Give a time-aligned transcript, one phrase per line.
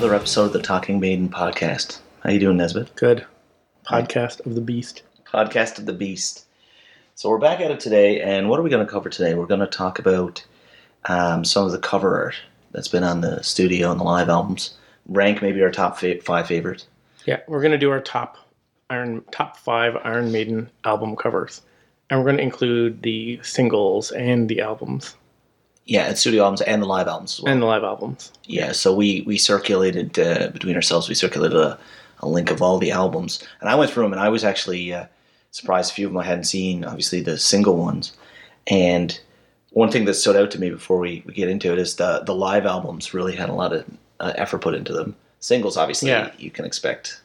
[0.00, 1.98] another episode of the Talking Maiden podcast.
[2.24, 2.96] How you doing, Nesbitt?
[2.96, 3.26] Good.
[3.84, 5.02] Podcast of the Beast.
[5.26, 6.46] Podcast of the Beast.
[7.16, 9.34] So we're back at it today, and what are we going to cover today?
[9.34, 10.42] We're going to talk about
[11.04, 12.34] um, some of the cover art
[12.70, 14.74] that's been on the studio and the live albums.
[15.04, 16.86] Rank maybe our top fa- five favorites.
[17.26, 18.38] Yeah, we're gonna do our top
[18.88, 21.60] Iron top five Iron Maiden album covers,
[22.08, 25.14] and we're gonna include the singles and the albums
[25.86, 27.52] Yeah, and studio albums and the live albums as well.
[27.52, 28.32] and the live albums.
[28.44, 31.08] Yeah, so we we circulated uh, between ourselves.
[31.08, 31.78] We circulated a,
[32.20, 34.92] a link of all the albums, and I went through them, and I was actually
[34.92, 35.06] uh,
[35.50, 35.90] surprised.
[35.90, 38.12] A few of them I hadn't seen, obviously the single ones.
[38.68, 39.18] And
[39.70, 42.22] one thing that stood out to me before we, we get into it is the
[42.24, 43.84] the live albums really had a lot of
[44.20, 45.16] uh, effort put into them.
[45.40, 46.30] Singles, obviously, Yeah.
[46.38, 47.20] you can expect.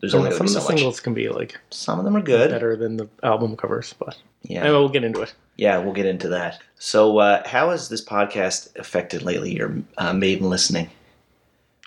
[0.00, 1.02] There's only some of be the so singles much.
[1.04, 2.50] can be like Some of them are good.
[2.50, 5.32] better than the album covers, but Yeah, anyway, we'll get into it.
[5.56, 6.58] yeah, we'll get into that.
[6.84, 10.90] So, uh, how has this podcast affected lately your uh, maiden listening?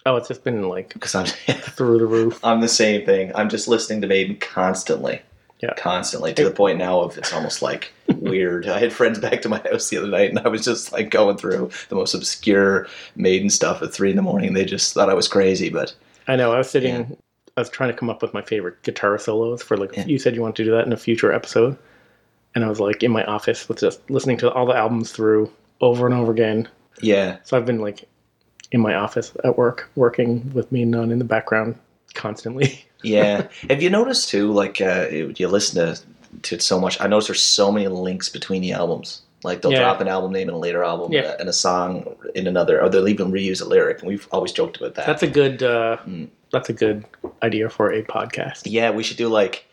[0.05, 1.25] Oh, it's just been like Because I'm
[1.75, 2.39] through the roof.
[2.45, 3.33] I'm the same thing.
[3.35, 5.21] I'm just listening to Maiden constantly.
[5.59, 5.73] Yeah.
[5.75, 8.69] Constantly to the point now of it's almost like weird.
[8.69, 11.09] I had friends back to my house the other night and I was just like
[11.09, 12.87] going through the most obscure
[13.17, 14.53] Maiden stuff at three in the morning.
[14.53, 15.93] They just thought I was crazy, but
[16.29, 16.53] I know.
[16.53, 16.95] I was sitting.
[16.95, 17.15] Yeah.
[17.57, 19.97] I was trying to come up with my favorite guitar solos for like.
[19.97, 20.05] Yeah.
[20.05, 21.77] You said you want to do that in a future episode,
[22.55, 25.51] and I was like in my office with just listening to all the albums through
[25.81, 26.67] over and over again.
[27.01, 27.37] yeah.
[27.43, 28.07] So I've been like
[28.71, 31.75] in my office at work, working with me and on in the background
[32.13, 32.85] constantly.
[33.03, 33.47] Yeah.
[33.69, 36.01] Have you noticed too, like uh, you listen to,
[36.41, 39.21] to it so much, I notice there's so many links between the albums.
[39.43, 39.81] Like they'll Yeah.
[39.81, 41.19] drop an album name in a later album Yeah.
[41.19, 43.99] and, a, and a song in another, or they'll even reuse a lyric.
[43.99, 45.05] And we've always joked about that.
[45.05, 45.61] That's a good.
[45.61, 46.29] Uh, Mm.
[46.51, 47.05] That's a good
[47.43, 48.61] idea for a podcast.
[48.65, 49.65] yeah, we should do like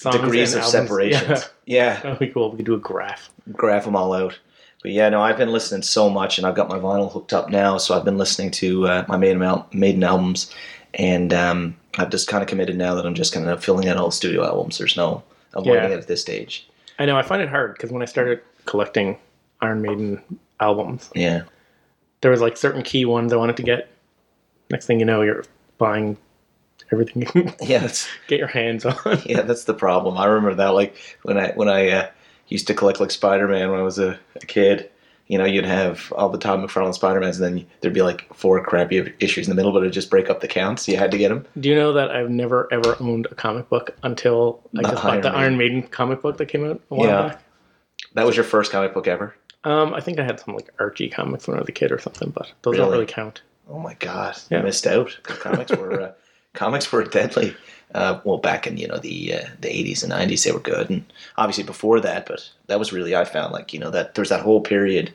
[0.00, 1.30] degrees of separation.
[1.30, 2.00] Yeah, yeah.
[2.00, 2.50] that'd be cool.
[2.50, 3.30] We could do a graph.
[3.52, 4.38] graph them all out.
[4.82, 7.50] But yeah, no, I've been listening so much, and I've got my vinyl hooked up
[7.50, 10.52] now, so I've been listening to uh, my maiden, al- maiden albums,
[10.94, 13.96] and um, I've just kind of committed now that I'm just kind of filling in
[13.96, 14.78] all the studio albums.
[14.78, 15.22] There's no
[15.54, 15.90] avoiding Yeah.
[15.90, 16.68] it at this stage.
[16.98, 17.16] I know.
[17.16, 19.18] I find it hard because when I started collecting
[19.60, 20.20] Iron Maiden
[20.58, 21.42] albums, Yeah,
[22.20, 23.88] there was like certain key ones I wanted to get.
[24.70, 25.44] Next thing you know, you're
[25.78, 26.16] buying
[26.90, 28.96] everything you can yeah, that's get your hands on.
[29.26, 30.16] yeah, that's the problem.
[30.18, 32.10] I remember that, like when I when I uh,
[32.48, 34.88] used to collect like Spider Man when I was a, a kid.
[35.28, 38.30] You know, you'd have all the Todd McFarlane Spider Mans, and then there'd be like
[38.34, 40.86] four crappy issues in the middle, but it'd just break up the counts.
[40.88, 41.46] You had to get them.
[41.58, 45.22] Do you know that I've never ever owned a comic book until I just bought
[45.22, 45.34] the Maiden.
[45.34, 47.28] Iron Maiden comic book that came out a while Yeah.
[47.28, 47.42] back?
[48.14, 49.34] That was your first comic book ever.
[49.64, 51.98] Um, I think I had some like Archie comics when I was a kid or
[51.98, 52.98] something, but those don't Really?
[52.98, 53.40] really count.
[53.70, 54.58] Oh my god, Yeah.
[54.58, 55.16] you missed out.
[55.26, 56.12] The Comics were uh,
[56.54, 57.54] comics were deadly.
[57.94, 60.88] Uh, well, back in you know the uh, the eighties and nineties, they were good,
[60.88, 61.04] and
[61.36, 62.26] obviously before that.
[62.26, 65.12] But that was really I found like you know that there's that whole period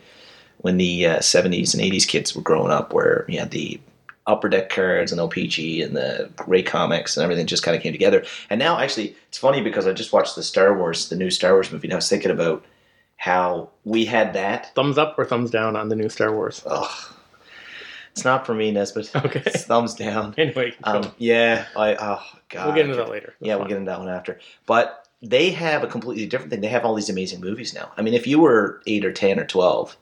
[0.59, 3.79] when the seventies and eighties kids were growing up, where you had the
[4.27, 7.93] upper deck cards and OPG and the great comics and everything just kind of came
[7.93, 8.23] together.
[8.49, 11.53] And now, actually, it's funny because I just watched the Star Wars, the new Star
[11.53, 12.63] Wars movie, and I was thinking about
[13.15, 14.75] how we had that.
[14.75, 16.61] Thumbs up or thumbs down on the new Star Wars?
[16.67, 17.13] Ugh,
[18.17, 19.11] it's not for me, Nesbitt.
[19.15, 19.43] Okay.
[19.45, 20.33] It's thumbs down.
[20.37, 22.65] Anyway, Um, yeah, I oh god.
[22.65, 23.35] we'll get into that later.
[23.39, 24.39] Yeah, we'll get into that one after.
[24.65, 26.61] But they have a completely different thing.
[26.61, 27.91] They have all these amazing movies now.
[27.97, 29.95] I mean, if you were eight or ten or twelve,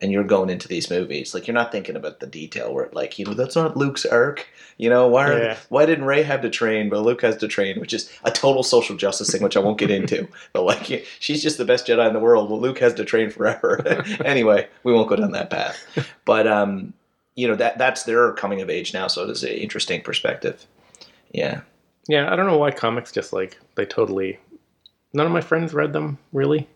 [0.00, 3.18] and you're going into these movies, like you're not thinking about the detail where, like,
[3.18, 4.46] you know, that's not Luke's arc.
[4.76, 5.56] You know, why are, Yeah.
[5.70, 8.62] why didn't Rey have to train, but Luke has to train, which is a total
[8.62, 10.28] social justice thing, which I won't get into.
[10.52, 12.48] but like, she's just the best Jedi in the world.
[12.48, 14.04] Well, Luke has to train forever.
[14.24, 15.84] anyway, we won't go down that path.
[16.24, 16.94] But um,
[17.38, 20.66] you know, that that's their coming of age now, so it is an interesting perspective.
[21.30, 21.60] Yeah.
[22.08, 24.40] Yeah, I don't know why comics just like they totally.
[25.12, 26.68] None of my friends read them really.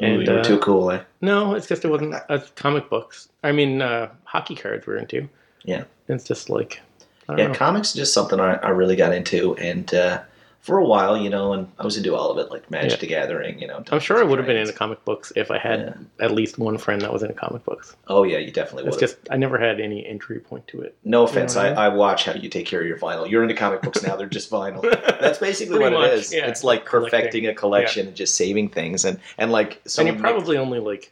[0.00, 1.02] Ooh, And, were uh, too cool, eh?
[1.20, 3.28] No, it's just it wasn't as comic books.
[3.44, 5.28] I mean, uh, hockey cards we're into.
[5.64, 5.84] Yeah.
[6.08, 6.80] It's just like
[7.28, 7.54] I don't Yeah, know.
[7.54, 10.22] comics is just something I, I really got into, and uh,
[10.68, 12.96] for a while, you know, and I was into all of it, like Magic Yeah.
[12.98, 13.82] the Gathering, you know.
[13.90, 16.24] I'm sure I would have been into comic books if I had Yeah.
[16.26, 17.96] at least one friend that was into comic books.
[18.08, 19.00] Oh yeah, you definitely It's would.
[19.00, 20.94] just I never had any entry point to it.
[21.04, 21.78] no offense, what I I, mean?
[21.78, 23.28] I watch how you take care of your vinyl.
[23.30, 24.82] You're into comic books now; they're just vinyl.
[25.20, 26.34] That's basically what it much, is.
[26.34, 26.46] yeah.
[26.48, 27.10] It's like Collecting.
[27.18, 30.02] perfecting a collection and just saving things, and and like so.
[30.02, 31.10] and you make- probably only like.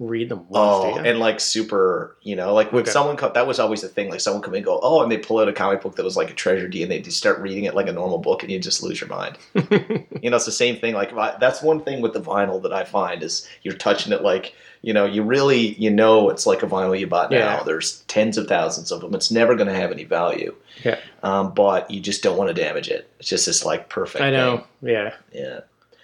[0.00, 0.46] Read them.
[0.52, 2.90] Oh, and like super, you know, like when Okay.
[2.90, 4.10] someone co- that was always the thing.
[4.10, 6.04] Like someone come in and go, oh, and they pull out a comic book that
[6.04, 8.42] was like a treasure D, and they just start reading it like a normal book,
[8.42, 9.38] and you just lose your mind.
[9.54, 10.94] you know, it's the same thing.
[10.94, 14.22] Like I, that's one thing with the vinyl that I find is you're touching it
[14.22, 14.54] like
[14.84, 17.36] you know, you really you know it's like a vinyl you bought now.
[17.58, 17.62] Yeah.
[17.64, 19.14] There's tens of thousands of them.
[19.14, 20.54] It's never going to have any value.
[20.84, 20.98] Yeah.
[21.22, 23.08] Um, but you just don't want to damage it.
[23.20, 24.24] It's just this like perfect.
[24.24, 24.64] I know.
[24.80, 24.90] thing.
[24.90, 25.14] Yeah.
[25.32, 25.60] Yeah.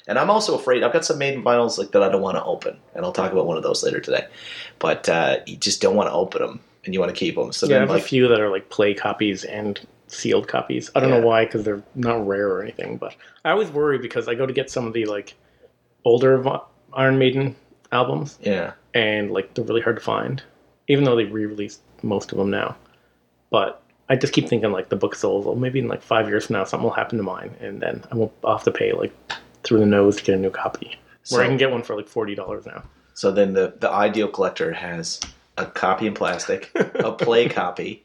[0.08, 0.82] And I'm also afraid.
[0.82, 3.30] I've got some maiden vinyls like that I don't want to open, and I'll talk
[3.30, 4.26] about one of those later today.
[4.78, 7.52] But uh, you just don't want to open them and you want to keep them.
[7.52, 10.90] So yeah, I have like a few that are like play copies and sealed copies.
[10.94, 11.20] I don't Yeah.
[11.20, 12.96] know why, because they're not rare or anything.
[12.96, 13.14] But
[13.44, 15.34] I always worry because I go to get some of the like
[16.06, 16.42] older
[16.94, 17.54] Iron Maiden
[17.92, 20.42] albums, yeah, and like they're really hard to find,
[20.88, 22.76] even though they re-released most of them now.
[23.50, 25.44] But I just keep thinking like the book sold.
[25.44, 28.04] Well, maybe in like five years from now, something will happen to mine, and then
[28.10, 29.12] I won't I'll have to pay like
[29.68, 30.98] through the nose to get a new copy.
[31.30, 32.82] Where I can get one for like forty dollars now.
[33.14, 35.20] So then the the ideal collector has
[35.58, 38.02] a copy in plastic, a play copy,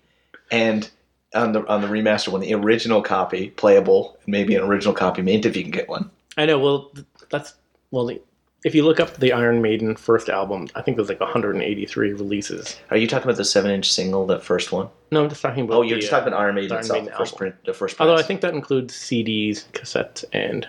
[0.52, 0.90] and
[1.34, 5.22] on the on the remaster one, the original copy playable, and maybe an original copy
[5.22, 6.12] mint if you can get one.
[6.38, 6.60] I know.
[6.60, 6.92] Well,
[7.30, 7.54] that's
[7.92, 8.06] well.
[8.08, 8.22] the-
[8.66, 12.80] If you look up the Iron Maiden first album, I think there's like 183 releases.
[12.92, 14.90] Are you talking about the seven inch single, the first one?
[15.12, 15.78] No, I'm just talking about.
[15.78, 17.38] Oh, you're the, just uh, talking about Iron Maiden Iron itself, Maiden the first album.
[17.38, 18.02] print, the first.
[18.02, 20.68] Although I think that includes CDs, cassettes, and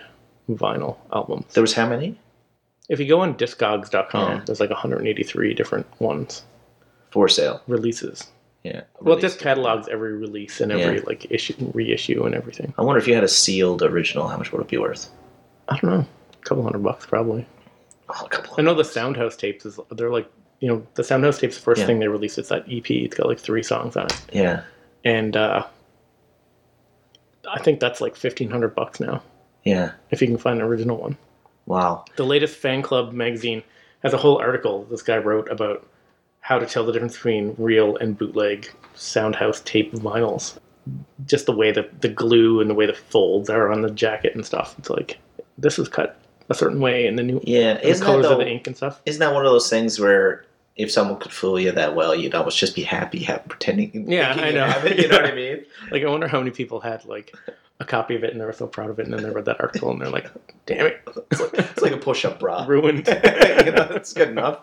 [0.49, 1.53] vinyl albums.
[1.53, 2.19] there was how many?
[2.89, 4.43] If you go on Discogs.com, Yeah.
[4.45, 6.43] there's like 183 different ones
[7.11, 7.61] For sale.
[7.67, 8.23] releases.
[8.63, 8.81] Yeah.
[9.01, 11.03] Well, it just catalogs every release and every Yeah.
[11.05, 12.73] like issue, reissue, and everything.
[12.77, 15.09] I wonder if you had a sealed original, how much would it be worth?
[15.69, 17.45] I don't know, a couple hundred bucks probably.
[18.09, 18.53] Oh, a couple.
[18.57, 21.55] I know the Soundhouse tapes is they're like you know the Soundhouse tapes.
[21.57, 21.87] The first Yeah.
[21.87, 22.89] thing they released it's that EP.
[23.03, 24.21] It's got like three songs on it.
[24.31, 24.61] Yeah.
[25.03, 25.65] and uh,
[27.49, 29.21] I think that's like fifteen hundred bucks now
[29.65, 29.91] Yeah.
[30.11, 31.17] if you can find an original one.
[31.65, 32.05] Wow.
[32.15, 33.63] The latest fan club magazine
[34.03, 35.85] has a whole article this guy wrote about
[36.41, 40.57] how to tell the difference between real and bootleg Soundhouse tape vinyls.
[41.25, 44.35] Just the way that the glue and the way the folds are on the jacket
[44.35, 44.75] and stuff.
[44.77, 45.17] It's like
[45.57, 46.19] this is cut
[46.49, 47.73] a certain way, and the new Yeah.
[47.73, 49.01] the Isn't that, colors of the ink and stuff.
[49.07, 52.35] isn't that one of those things where if someone could fool you that well, you'd
[52.35, 54.11] almost just be happy, have, pretending.
[54.11, 54.65] Yeah, I know.
[54.65, 55.65] have it, you know what I mean?
[55.91, 57.33] Like I wonder how many people had like
[57.79, 59.45] a copy of it and they were so proud of it, and then they read
[59.45, 60.29] that article and they're like,
[60.65, 61.01] "Damn it,
[61.31, 62.65] It's like, it's like a push-up bra.
[62.67, 64.59] ruined." you know, that's good enough.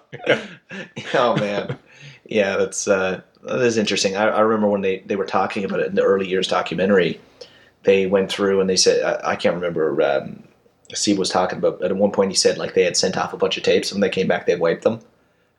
[1.15, 1.79] oh man,
[2.27, 4.17] yeah, that's uh, that is interesting.
[4.17, 7.21] I, I remember when they, they were talking about it in the early years documentary.
[7.85, 10.01] They went through and they said I, I can't remember.
[10.03, 10.43] Um,
[10.95, 11.83] Steve was talking about.
[11.83, 13.97] At one point, he said like they had sent off a bunch of tapes and
[14.01, 15.01] when they came back, they'd wiped them,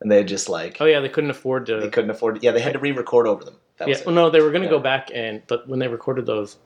[0.03, 1.79] and they just like Oh yeah, they couldn't afford to.
[1.79, 2.43] they couldn't afford.
[2.43, 3.55] Yeah, they had to re-record over them.
[3.77, 4.77] That yeah, was well, no, they were going to Yeah.
[4.77, 6.57] go back and but when they recorded those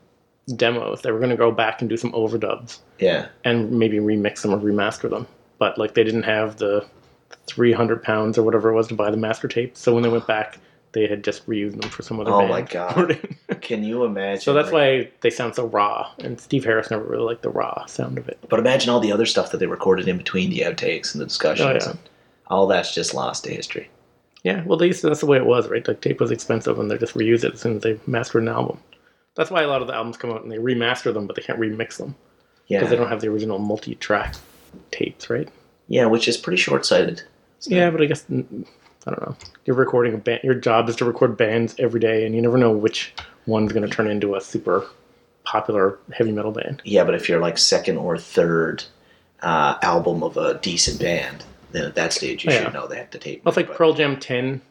[0.56, 4.42] demos, they were going to go back and do some overdubs yeah, and maybe remix
[4.42, 5.28] them or remaster them.
[5.60, 6.86] But like they didn't have the
[7.48, 10.28] 300 pounds or whatever it was to buy the master tape, so when they went
[10.28, 10.60] back,
[10.94, 12.50] they had just reused them for some other Oh band.
[12.50, 13.20] my God.
[13.62, 14.42] can you imagine?
[14.42, 14.74] so that's like-
[15.06, 16.12] why they sound so raw.
[16.20, 18.38] And Steve Harris never really liked the raw sound of it.
[18.50, 21.26] But imagine all the other stuff that they recorded in between the outtakes and the
[21.26, 21.68] discussions.
[21.68, 21.90] Oh, yeah.
[21.92, 22.00] and
[22.50, 23.90] all that's just lost to history.
[24.44, 25.86] Yeah, well, they used to, that's the way it was, right?
[25.88, 28.50] Like tape was expensive, and they just reuse it as soon as they mastered an
[28.50, 28.80] album.
[29.36, 31.42] That's why a lot of the albums come out and they remaster them, but they
[31.42, 32.16] can't remix them
[32.68, 34.36] Yeah, because they don't have the original multi-track
[34.92, 35.50] tapes, right?
[35.88, 37.22] yeah, which is pretty short-sighted.
[37.62, 39.36] Yeah, but I guess I don't know.
[39.66, 40.42] You're recording a band.
[40.44, 43.14] Your job is to record bands every day, and you never know which
[43.46, 44.86] one's going to turn into a super
[45.44, 46.82] popular heavy metal band.
[46.86, 48.84] Yeah, but if you're like second or third
[49.42, 52.64] uh, album of a decent band, then at that stage you Yeah.
[52.66, 53.44] should know they have to tape.
[53.44, 54.62] Well, it's like but- Pearl Jam 10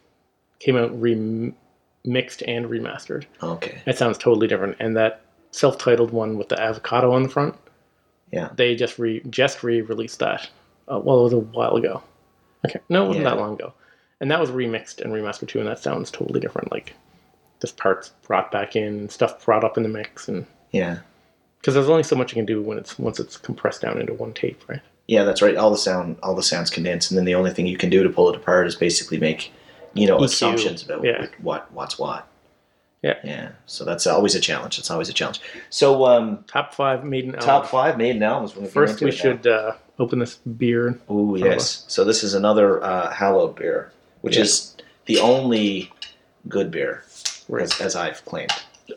[0.60, 3.25] came out remixed and remastered.
[3.43, 5.20] Okay, It sounds totally different, and that
[5.50, 7.54] self-titled one with the avocado on the front,
[8.32, 10.48] yeah, they just re just re-released that.
[10.90, 12.02] Uh, well, it was a while ago.
[12.66, 13.30] Okay, no, it wasn't Yeah.
[13.30, 13.73] that long ago,
[14.21, 16.73] and that was remixed and remastered too, and that sounds totally different.
[16.73, 16.94] Like,
[17.61, 20.99] just parts brought back in, and stuff brought up in the mix, and yeah,
[21.61, 24.14] because there's only so much you can do when it's once it's compressed down into
[24.14, 24.80] one tape, right?
[25.06, 25.25] Yeah.
[25.25, 25.56] That's right.
[25.56, 28.02] All the sound, all the sounds condensed, and then the only thing you can do
[28.02, 29.52] to pull it apart is basically make,
[29.94, 31.20] you know, EQ, assumptions about yeah.
[31.22, 32.28] what, what what's what.
[33.02, 33.18] Yeah.
[33.22, 33.48] Yeah.
[33.66, 34.78] So that's always a challenge.
[34.78, 35.40] It's always a challenge.
[35.70, 37.44] So um, Top five maiden albums.
[37.44, 38.56] top five maiden albums.
[38.56, 39.16] We're First, we it now.
[39.20, 40.98] should uh, open this beer.
[41.10, 41.84] Ooh, yes.
[41.88, 44.42] So this is another uh, hallowed beer, which Yeah.
[44.42, 45.92] is the only
[46.48, 47.04] good beer,
[47.48, 48.50] Right, as, as I've claimed.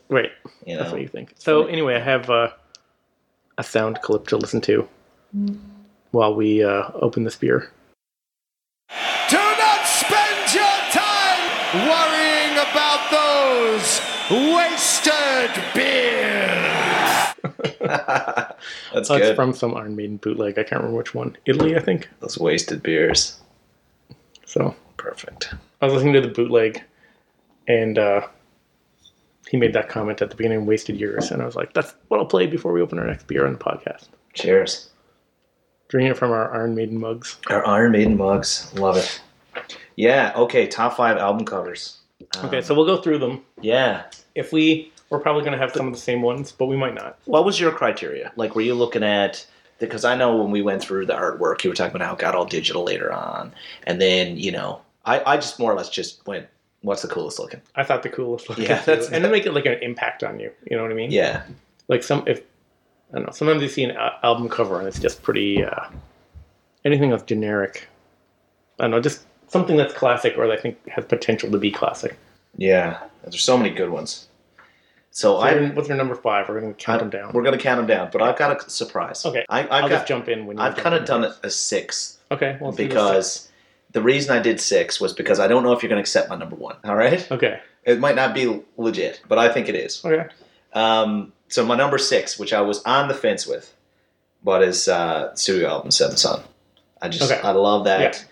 [0.07, 0.31] right.
[0.65, 1.33] You That's what you think.
[1.37, 2.49] So anyway, I have uh,
[3.59, 4.87] a sound clip to listen to
[6.11, 7.71] while we uh, open this beer.
[9.29, 14.01] Do not spend your time worrying about those
[14.31, 16.59] wasted beers.
[17.79, 18.59] that's
[18.93, 19.35] That's good.
[19.35, 20.57] from some Iron Maiden bootleg.
[20.59, 21.37] I can't remember which one.
[21.45, 22.09] Italy, I think.
[22.19, 23.39] Those wasted beers.
[24.45, 25.53] So Perfect.
[25.81, 26.83] I was listening to the bootleg,
[27.67, 28.27] and uh,
[29.47, 32.19] he made that comment at the beginning, "Wasted years," and I was like, "That's what
[32.19, 34.88] I'll play before we open our next beer on the podcast." Cheers.
[35.89, 37.38] Drinking it from our Iron Maiden mugs.
[37.48, 38.72] Our Iron Maiden mugs.
[38.75, 39.22] Love it.
[39.96, 40.31] Yeah.
[40.36, 40.67] Okay.
[40.67, 41.98] Top five album covers.
[42.38, 43.43] Um, Okay, so we'll go through them.
[43.62, 44.03] Yeah.
[44.36, 46.93] If we, we're probably going to have some of the same ones, but we might
[46.93, 47.17] not.
[47.25, 48.31] What was your criteria?
[48.36, 49.46] Like, were you looking at
[49.79, 52.19] because I know when we went through the artwork, you were talking about how it
[52.19, 53.53] got all digital later on,
[53.88, 56.48] and then you know, I, I just more or less just went
[56.81, 57.62] What's the coolest looking?
[57.75, 58.65] I thought the coolest looking.
[58.65, 60.51] Yeah, that's- and then make it like an impact on you.
[60.69, 61.12] You know what I mean?
[61.12, 61.43] Yeah,
[61.89, 62.41] Like some if
[63.11, 63.31] I don't know.
[63.31, 65.63] Sometimes you see an album cover and it's just pretty.
[65.63, 65.85] Uh,
[66.85, 67.87] anything that's generic.
[68.79, 69.01] I don't know.
[69.01, 72.17] Just something that's classic or that I think has potential to be classic.
[72.55, 72.99] yeah.
[73.23, 74.27] There's so many good ones.
[75.11, 76.47] So So I, what's your number five?
[76.47, 77.33] We're gonna count them down.
[77.33, 79.25] we're gonna count them down, but I've got a surprise.
[79.25, 79.43] Okay.
[79.49, 82.17] I, I've I'll got, just jump in when you I've kind of done as six
[82.31, 82.57] Okay.
[82.61, 83.49] Well, because
[83.91, 86.37] the reason I did six was because I don't know if you're gonna accept my
[86.37, 86.77] number one.
[86.85, 87.29] All right.
[87.31, 87.59] Okay.
[87.83, 90.03] it might not be legit, but I think it is.
[90.05, 90.27] Okay.
[90.73, 93.74] Um, so my number six, which I was on the fence with,
[94.44, 96.41] but is uh, studio album Seventh Son.
[97.01, 97.41] I just Okay.
[97.41, 98.25] I love that.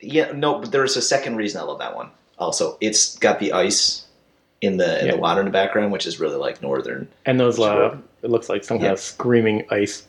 [0.00, 0.32] Yeah.
[0.32, 2.10] no, but there's a second reason I love that one.
[2.38, 4.06] Also, it's got the ice
[4.60, 5.12] in the in Yeah.
[5.12, 7.08] the water in the background, which is really like northern.
[7.26, 8.92] And those, Which uh, it looks like some kind Yeah.
[8.92, 10.04] of screaming ice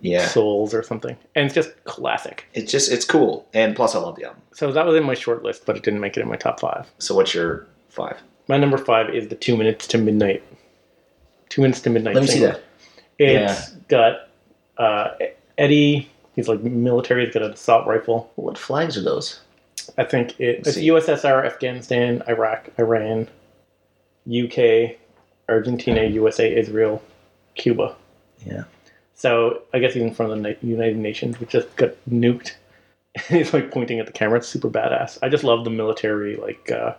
[0.00, 1.16] Yeah, souls or something.
[1.34, 2.46] And it's just classic.
[2.54, 4.42] it's just it's cool, and plus I love the album.
[4.52, 6.60] So that was in my short list, but it didn't make it in my top
[6.60, 6.86] five.
[6.98, 8.18] So what's your five?
[8.48, 10.42] My number five is the Two Minutes to Midnight.
[11.48, 12.14] Two Minutes to Midnight.
[12.14, 12.62] Let me see that.
[13.18, 14.28] It's got
[14.78, 15.10] uh,
[15.58, 16.10] Eddie.
[16.34, 17.24] He's like military.
[17.24, 18.30] He's got an assault rifle.
[18.36, 19.40] What flags are those?
[19.96, 20.88] I think it, it's see.
[20.88, 23.28] USSR, Afghanistan, Iraq, Iran,
[24.28, 24.96] UK,
[25.48, 27.02] Argentina, USA, Israel,
[27.54, 27.96] Cuba.
[28.44, 28.64] Yeah.
[29.14, 32.52] So I guess he's in front of the United Nations, which just got nuked.
[33.28, 34.38] he's like pointing at the camera.
[34.38, 35.18] It's super badass.
[35.22, 36.94] I just love the military, like, uh,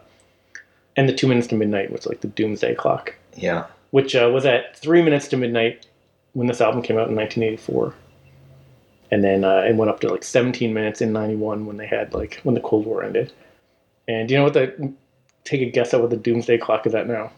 [0.95, 3.65] and the two minutes to midnight, which is like the doomsday clock, Yeah.
[3.91, 5.85] Which uh, was at three minutes to midnight
[6.33, 7.93] when this album came out in 1984.
[9.09, 12.13] And then uh, it went up to like 17 minutes in 91 when they had
[12.13, 13.31] like when the Cold War ended.
[14.07, 14.93] And do you know what the
[15.43, 17.31] take a guess at what the doomsday clock is at now?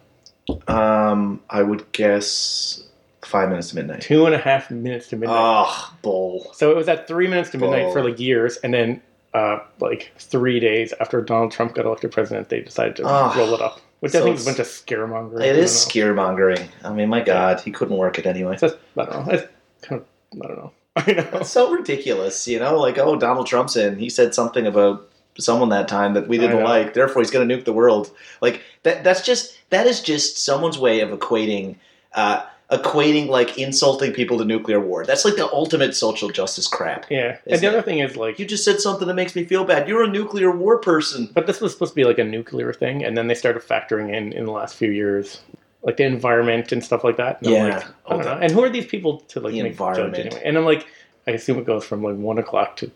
[0.67, 2.83] Um, I would guess
[3.21, 4.01] five minutes to midnight.
[4.01, 5.37] Two and a half minutes to midnight.
[5.39, 6.51] Oh, bull.
[6.53, 7.93] So it was at three minutes to midnight Whoa.
[7.93, 9.01] for like years, and then
[9.33, 13.61] uh, like three days after Donald Trump got elected president, they decided to roll it
[13.61, 15.41] up, which I So think is a bunch of scaremongering.
[15.43, 16.67] It I is scaremongering.
[16.83, 18.57] I mean, my God, he couldn't work it anyway.
[18.57, 19.33] Just I don't know.
[19.33, 19.47] It's
[19.81, 20.71] kind of I don't know.
[20.95, 21.39] I know.
[21.39, 22.79] It's so ridiculous, you know.
[22.79, 23.97] Like, oh, Donald Trump's in.
[23.97, 26.93] He said something about someone that time that we didn't like.
[26.93, 28.11] Therefore, he's going to nuke the world.
[28.41, 29.03] Like that.
[29.03, 31.75] That's just that is just someone's way of equating,
[32.13, 35.03] uh, equating like insulting people to nuclear war.
[35.05, 37.05] That's like the ultimate social justice crap.
[37.09, 39.65] Yeah, and the other thing is like, You just said something that makes me feel
[39.65, 39.87] bad.
[39.87, 41.29] You're a nuclear war person.
[41.33, 44.13] but this was supposed to be like a nuclear thing, and then they started factoring
[44.15, 45.41] in in the last few years,
[45.81, 47.41] like the environment and stuff like that.
[47.41, 47.63] And Yeah.
[47.63, 48.41] like, I don't the- know.
[48.41, 50.25] And who are these people to like the make the judge environment.
[50.27, 50.41] anyway?
[50.45, 50.85] And I'm like,
[51.27, 52.91] I assume it goes from like one o'clock to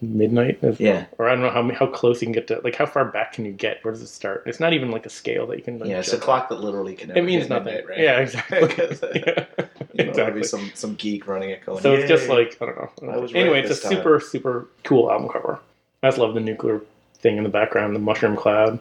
[0.00, 0.58] midnight.
[0.62, 2.60] Is- Yeah, Or I don't know how how close you can get to.
[2.62, 3.82] Like, how far back can you get?
[3.84, 4.42] Where does it start?
[4.46, 5.78] It's not even like a scale that you can.
[5.78, 5.98] Like, yeah.
[6.00, 7.16] It's a clock that literally can.
[7.16, 7.74] It means nothing.
[7.74, 7.98] midnight, right?
[7.98, 8.58] Yeah, exactly.
[9.26, 9.44] Yeah.
[9.94, 10.42] You know, exactly.
[10.42, 11.80] some some geek running it going.
[11.82, 13.12] So it's just like I don't know.
[13.12, 13.92] I right anyway, it's a time.
[13.92, 15.58] super super cool album cover.
[16.02, 16.82] I just love the nuclear
[17.14, 18.78] thing in the background, the mushroom cloud,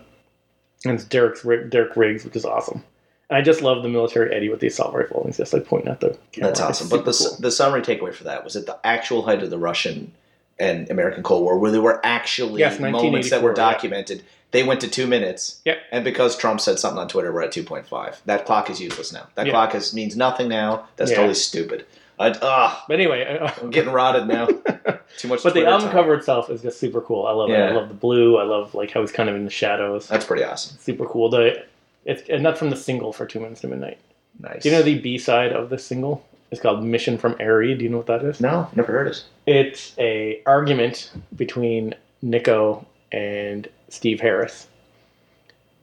[0.84, 2.84] and it's Derek's Derek Riggs, which is awesome.
[3.30, 5.22] And I just love the military Eddie with the assault rifle.
[5.22, 6.18] and He's just like pointing at the.
[6.34, 6.50] Camera.
[6.50, 6.90] That's awesome.
[6.90, 9.58] But the, s the summary takeaway for that was at the actual height of the
[9.58, 10.12] Russian
[10.60, 13.72] and American Cold War, where there were actually Yes, moments that were 1984, yeah.
[13.74, 14.24] documented.
[14.52, 15.60] They went to two minutes.
[15.66, 15.78] Yep.
[15.92, 18.16] And because Trump said something on Twitter, we're at 2.5.
[18.26, 19.28] That clock is useless now.
[19.36, 19.52] That Yeah.
[19.52, 20.88] clock is, means nothing now.
[20.96, 21.18] That's Yeah.
[21.18, 21.86] totally stupid.
[22.18, 24.46] I, ugh, But anyway, uh, I'm getting rotted now.
[25.18, 25.92] Too much but the Twitter album time.
[25.92, 27.26] cover itself is just super cool.
[27.28, 27.56] I love it.
[27.60, 28.38] I love the blue.
[28.38, 30.08] I love like how he's kind of in the shadows.
[30.08, 30.78] That's pretty awesome.
[30.80, 31.30] super cool.
[31.30, 31.64] The
[32.06, 33.98] it's and that's from the single for Two Minutes to Midnight.
[34.40, 34.64] Nice.
[34.64, 36.26] Do you know the B side of the single?
[36.52, 37.74] It's called Mission from 'Arry.
[37.76, 38.40] Do you know what that is?
[38.40, 39.24] No, never heard of it.
[39.46, 44.68] It's a argument between Nicko and Steve Harris,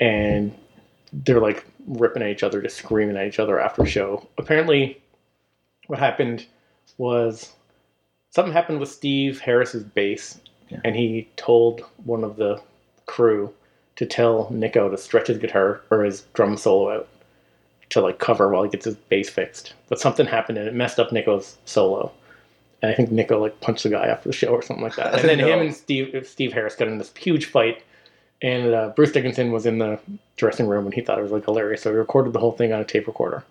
[0.00, 0.54] and
[1.12, 4.26] they're like ripping at each other, just screaming at each other after show.
[4.38, 5.00] Apparently,
[5.88, 6.46] what happened
[6.98, 7.52] was
[8.30, 10.80] something happened with Steve Harris's bass, Yeah.
[10.84, 12.60] and he told one of the
[13.06, 13.52] crew
[13.96, 17.08] to tell Nicko to stretch his guitar or his drum solo out
[17.92, 19.74] to like cover while he gets his bass fixed.
[19.88, 22.12] But something happened and it messed up Nicko's solo.
[22.82, 25.14] And I think Nicko like punched the guy after the show or something like that.
[25.20, 27.82] And then him and Steve Steve Harris got in this huge fight.
[28.42, 30.00] And uh, Bruce Dickinson was in the
[30.36, 31.82] dressing room and he thought it was like hilarious.
[31.82, 33.44] So he recorded the whole thing on a tape recorder.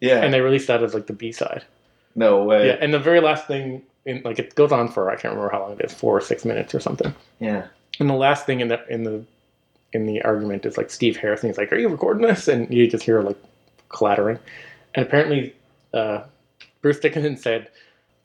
[0.00, 0.22] Yeah.
[0.22, 1.64] And they released that as like the B side.
[2.14, 2.68] no way.
[2.68, 2.76] Yeah.
[2.80, 5.60] And the very last thing in like it goes on for I can't remember how
[5.62, 7.14] long it is, four or six minutes or something.
[7.40, 7.66] Yeah.
[8.00, 9.22] And the last thing in the in the
[9.92, 12.72] in the argument is like Steve Harris, and he's like, "Are you recording this?" And
[12.72, 13.38] you just hear like
[13.88, 14.38] clattering.
[14.94, 15.54] And apparently,
[15.94, 16.22] uh,
[16.82, 17.68] Bruce Dickinson said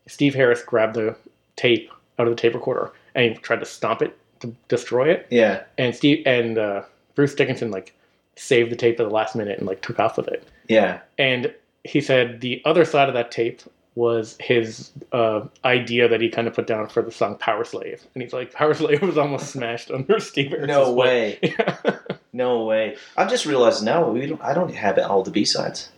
[0.08, 1.16] Steve Harris grabbed the
[1.56, 1.90] tape
[2.20, 5.28] out of the tape recorder and he tried to stomp it to destroy it.
[5.30, 5.64] Yeah.
[5.78, 6.84] And Steve and uh,
[7.16, 7.94] Bruce Dickinson like
[8.36, 10.48] saved the tape at the last minute and like took off with it.
[10.68, 11.00] Yeah.
[11.18, 11.54] And
[11.84, 13.62] he said the other side of that tape
[13.96, 18.02] was his uh, idea that he kind of put down for the song Powerslave.
[18.14, 21.40] And he's like, Powerslave was almost smashed under Steve Harris's No way.
[21.44, 21.98] Yeah.
[22.36, 22.98] No way.
[23.16, 24.42] I've just realized now we don't.
[24.42, 25.90] I don't have all the B sides.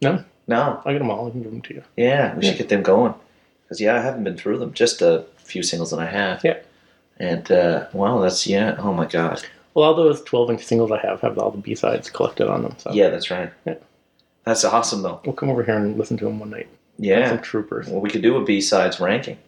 [0.00, 0.80] No, No.
[0.84, 1.26] I get them all.
[1.26, 1.82] I can give them to you.
[1.96, 2.50] Yeah, we Yeah.
[2.50, 3.14] should get them going.
[3.64, 4.72] Because yeah, I haven't been through them.
[4.72, 6.44] Just a few singles that I have.
[6.44, 6.58] Yeah.
[7.18, 8.76] And uh, well, that's yeah.
[8.78, 9.42] Oh my god.
[9.74, 12.62] Well, all those 12 inch singles I have have all the B sides collected on
[12.62, 12.74] them.
[12.78, 13.52] So Yeah, that's right.
[13.66, 13.74] Yeah.
[14.44, 15.20] That's awesome though.
[15.24, 16.68] we'll come over here and listen to them one night.
[17.02, 17.28] Yeah.
[17.30, 17.88] Some troopers.
[17.88, 19.38] Well, we could do a B sides ranking.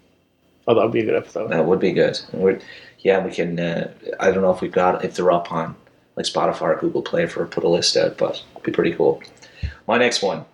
[0.66, 1.50] Oh, that would be a good episode.
[1.50, 2.18] That would be good.
[2.32, 2.60] We're,
[3.00, 3.58] yeah, we can.
[3.60, 5.74] Uh, I don't know if we've got if they're up on
[6.16, 9.20] like Spotify or Google Play for put a list out, but it'd be pretty cool.
[9.88, 10.44] My next one,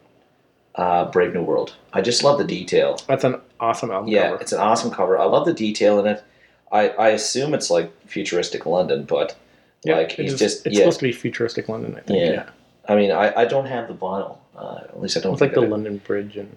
[0.76, 1.74] uh, Brave New World.
[1.92, 2.98] I just love the detail.
[3.06, 4.40] That's an awesome album Yeah, cover.
[4.42, 5.18] it's an awesome cover.
[5.18, 6.24] I love the detail in it.
[6.72, 9.36] I, I assume it's like futuristic London, but
[9.84, 10.80] Yeah, like it he's is- just It's yeah.
[10.84, 12.18] supposed to be futuristic London, I think.
[12.20, 12.30] Yeah.
[12.32, 12.48] Yeah.
[12.88, 14.38] I mean, I, I don't have the vinyl.
[14.56, 15.32] Uh, at least I don't.
[15.34, 15.60] It's like the.
[15.60, 16.56] London Bridge and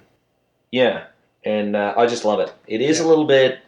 [0.71, 1.05] Yeah,
[1.43, 2.53] and uh, I just love it.
[2.67, 3.05] It is Yeah.
[3.05, 3.59] a little bit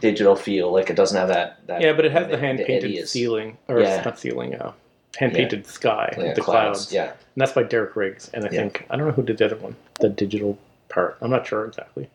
[0.00, 0.70] digital feel.
[0.72, 1.66] Like it doesn't have that.
[1.66, 4.02] that yeah, but it has the the hand painted ceiling or Yeah.
[4.04, 4.72] not ceiling, uh,
[5.16, 6.92] hand painted sky, yeah, the clouds.
[6.92, 8.60] Yeah, And that's by Derek Riggs, and I Yeah.
[8.62, 11.16] think I don't know who did the other one, the digital part.
[11.20, 12.08] I'm not sure exactly,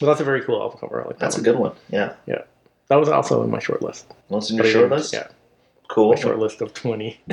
[0.00, 1.00] but that's a very cool album cover.
[1.02, 1.20] I like that.
[1.20, 1.72] that's a good one.
[1.90, 2.42] Yeah, yeah,
[2.88, 4.06] That was also in my short list.
[4.28, 5.12] what's in your short list?
[5.14, 5.28] Yeah,
[5.88, 6.10] cool.
[6.14, 7.20] my short list of twenty.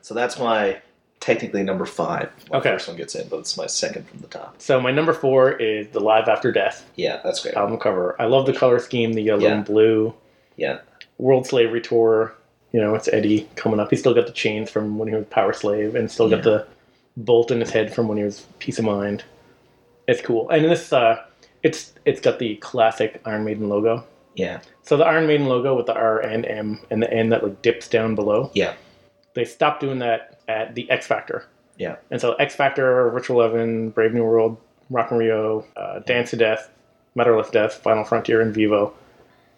[0.00, 0.82] So that's my
[1.24, 2.28] technically number five.
[2.50, 2.70] My Okay.
[2.72, 4.56] first one gets in, but it's my second from the top.
[4.58, 7.54] so my number four is the Live After Death Yeah, that's great.
[7.54, 8.14] album cover.
[8.18, 9.54] I love the color scheme, the yellow Yeah.
[9.54, 10.12] and blue.
[10.56, 10.78] Yeah,
[11.18, 12.34] World Slavery Tour.
[12.72, 13.88] You know, it's Eddie coming up.
[13.90, 16.66] He's still got the chains from when he was Powerslave, and still got the
[17.16, 19.24] bolt in his head from when he was Piece of Mind.
[20.06, 21.22] It's cool, and this uh,
[21.62, 24.04] it's it's got the classic Iron Maiden logo.
[24.34, 27.42] yeah, So the Iron Maiden logo with the R and M and the N that
[27.42, 28.50] like dips down below.
[28.54, 28.74] yeah,
[29.34, 31.46] They stopped doing that at the X Factor.
[31.76, 31.96] yeah.
[32.10, 34.56] And so X Factor, Virtual XI, Brave New World,
[34.90, 36.70] Rock in Rio, uh, Dance to Death,
[37.14, 38.92] Metal of Death, Final Frontier, En Vivo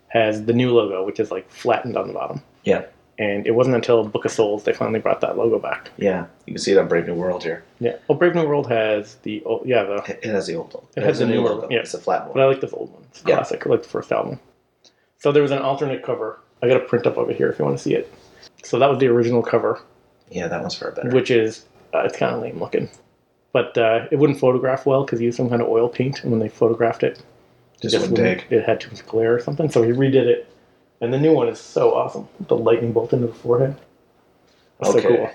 [0.09, 2.43] has the new logo, which is like flattened on the bottom.
[2.65, 2.85] Yeah.
[3.19, 5.91] And it wasn't until Book of Souls they finally brought that logo back.
[5.97, 7.65] Yeah, you can see it on Brave New World here.
[7.81, 7.97] Yeah.
[8.09, 10.85] Well, Brave New World has the oh, yeah the It it has the old one.
[10.97, 11.63] It has the new logo.
[11.63, 11.79] one, yeah.
[11.79, 12.35] It's a flat one.
[12.35, 13.03] but I like this old one.
[13.11, 13.37] It's Yeah.
[13.37, 13.67] classic.
[13.67, 14.39] I like the first album.
[15.19, 16.41] So there was an alternate cover.
[16.63, 18.13] I got a print up it here if you want to see it.
[18.63, 19.81] So that was the original cover,
[20.31, 21.11] Yeah, that one's far better.
[21.11, 21.65] which is
[21.95, 22.89] uh, it's kind of lame looking,
[23.53, 26.31] but uh, it wouldn't photograph well because he used some kind of oil paint, and
[26.33, 27.23] when they photographed it,
[27.83, 28.51] it Just wouldn't take.
[28.51, 30.49] It had too much glare or something, so he redid it,
[31.01, 32.29] and the new one is so awesome.
[32.49, 33.77] The lightning bolt into the forehead.
[34.81, 35.03] That's Okay.
[35.03, 35.31] so cool.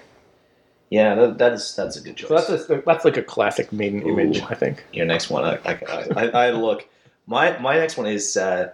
[0.89, 2.27] Yeah, that, that is that's a good choice.
[2.27, 4.83] So that's a, that's like a classic maiden image, I think.
[4.91, 6.85] Your next one, I, I, I, I look.
[7.27, 8.73] My my next one is uh,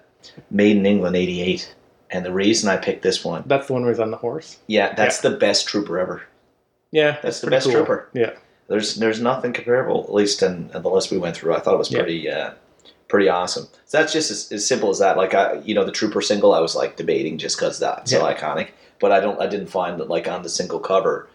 [0.50, 1.76] Maiden England '88,
[2.12, 4.58] and the reason I picked this one, That's the one where he's on the horse.
[4.68, 6.24] yeah, that's the best trooper ever.
[6.92, 7.74] Yeah, That's the best cool.
[7.76, 8.10] trooper.
[8.14, 8.32] Yeah,
[8.70, 11.54] There's there's nothing comparable, at least in, in the list we went through.
[11.56, 12.00] I thought it was Yeah.
[12.00, 12.52] pretty uh,
[13.10, 13.68] pretty awesome.
[13.86, 15.18] So that's just as, as simple as that.
[15.18, 18.22] Like I, you know, the trooper single, I was like debating just because that's so
[18.24, 18.70] iconic.
[19.00, 21.30] But I don't, I didn't find that like on the single cover,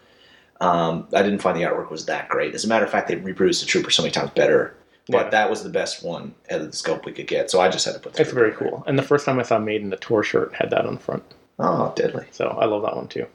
[0.59, 2.53] um, I didn't find the artwork was that great.
[2.55, 4.75] As a matter of fact, they reproduced the trooper so many times better.
[5.09, 5.29] But Yeah.
[5.31, 7.51] that was the best one out of the scope we could get.
[7.51, 8.17] So I just had to put.
[8.19, 8.59] it's very there.
[8.59, 8.83] cool.
[8.87, 11.23] And the first time I saw Maiden, the tour shirt had that on the front.
[11.59, 12.25] Oh, deadly!
[12.31, 13.25] So I love that one too.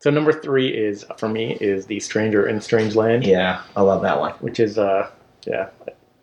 [0.00, 4.02] So number three is for me is the Stranger in Strange Land, Yeah, I love
[4.02, 4.32] that one.
[4.40, 5.08] which is uh
[5.46, 5.68] yeah,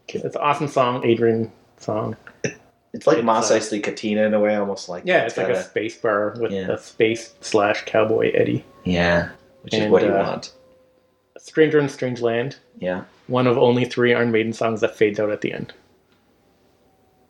[0.08, 2.15] it's an awesome song, Adrian song.
[2.96, 5.54] It's like It's, Mos uh, Katina in a way, almost like Yeah, it's like a
[5.54, 6.72] kinda- space bar with Yeah.
[6.74, 8.63] a space slash cowboy Eddie.
[8.84, 9.30] yeah,
[9.63, 10.54] which is what you uh, want.
[11.39, 15.31] Stranger in Strange Land, Yeah, one of only three Iron Maiden songs that fades out
[15.31, 15.73] at the end.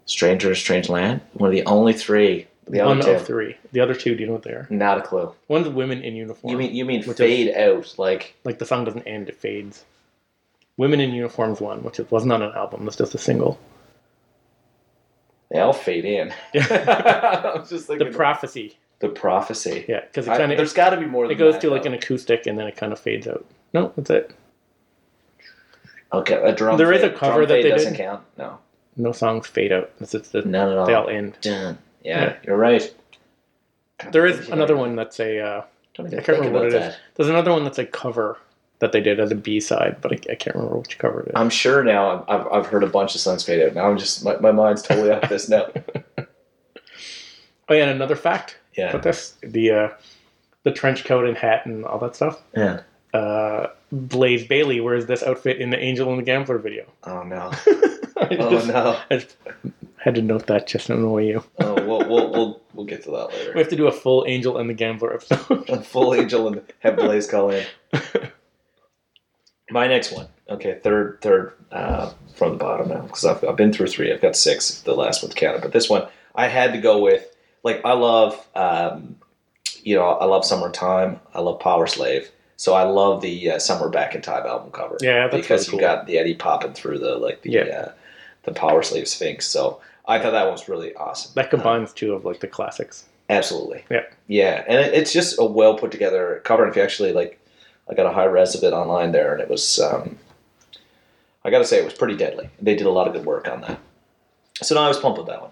[0.06, 2.48] Stranger Strange Land, one of the only three.
[2.68, 3.58] The other one two, of three.
[3.74, 4.68] The other two, do you know what they are?
[4.70, 5.34] not a clue.
[5.50, 6.52] One's women in uniform.
[6.52, 9.84] You mean you mean Which fade out like like the song doesn't end; it fades.
[10.78, 13.60] Women in Uniforms one, which it wasn't on an album; it's just a single.
[15.52, 16.34] they all fade in.
[16.54, 17.56] Yeah.
[17.58, 19.86] Was just the prophecy, the prophecy.
[19.88, 21.30] yeah, because it kind of there's got to be more.
[21.32, 21.90] it goes that, to like though.
[21.90, 23.46] an acoustic and then it kind of fades out.
[23.74, 24.34] No, that's it.
[26.14, 26.36] Okay.
[26.44, 26.78] A drum.
[26.78, 27.12] There is fade.
[27.14, 28.00] a cover drum that they doesn't did.
[28.00, 28.24] count.
[28.38, 28.60] No,
[28.96, 29.92] No songs fade out.
[30.00, 30.86] It's just that none at all.
[30.86, 31.38] they all end.
[31.42, 31.78] Dun.
[32.04, 32.36] Yeah, Yeah.
[32.44, 32.94] you're right.
[34.12, 35.40] There is another one that's a.
[35.40, 35.62] Uh,
[36.00, 36.96] I can't remember what it is.
[37.16, 38.38] There's another one that's a cover
[38.80, 41.28] that they did as a B side, but I, I can't remember which cover it
[41.28, 41.34] is.
[41.36, 42.26] I'm sure now.
[42.28, 43.76] I've, I've heard a bunch of songs fade out.
[43.76, 45.68] Now I'm just my, my mind's totally off this now.
[46.18, 46.24] oh
[47.74, 49.90] yeah, and another fact Yeah, about this: the uh,
[50.64, 52.42] the trench coat and hat and all that stuff.
[52.56, 52.82] yeah.
[53.14, 56.86] Uh, Blaze Bayley wears this outfit in the Angel and the Gambler video.
[57.04, 57.52] Oh no.
[58.18, 58.98] I Oh just- no.
[59.12, 59.36] I just
[59.98, 61.44] had to note that just to annoy you.
[61.60, 63.52] Oh, we'll we'll we'll, we'll get to that later.
[63.54, 65.70] We have to do a full Angel and the Gambler episode.
[65.70, 67.66] A full angel and have Blaze call in.
[69.70, 70.28] My next one.
[70.50, 74.12] Okay, third third uh, from the bottom now because I've, I've been through three.
[74.12, 74.82] I've got six.
[74.82, 77.26] The last one's counted, but this one I had to go with.
[77.64, 79.16] Like I love um,
[79.84, 81.20] you know, I love Summertime.
[81.34, 82.28] I love Powerslave.
[82.64, 84.96] So I love the uh, Somewhere Back in Time album cover.
[85.02, 85.96] Yeah, that's because really you cool.
[85.98, 87.62] got the Eddie popping through the like the Yeah.
[87.64, 87.92] uh,
[88.44, 89.46] the Powerslave Sphinx.
[89.46, 91.34] So I thought that one was really awesome.
[91.36, 93.04] That combines two of like the classics.
[93.30, 93.84] Absolutely.
[93.92, 94.06] Yeah.
[94.28, 96.64] Yeah, and it, it's just a well put together cover.
[96.64, 97.38] And if you actually like,
[97.90, 100.18] I got a high res of it online there, and it was, um,
[101.44, 102.50] I got to say, it was pretty deadly.
[102.62, 103.78] They did a lot of good work on that.
[104.62, 105.52] So no, I was pumped with that one.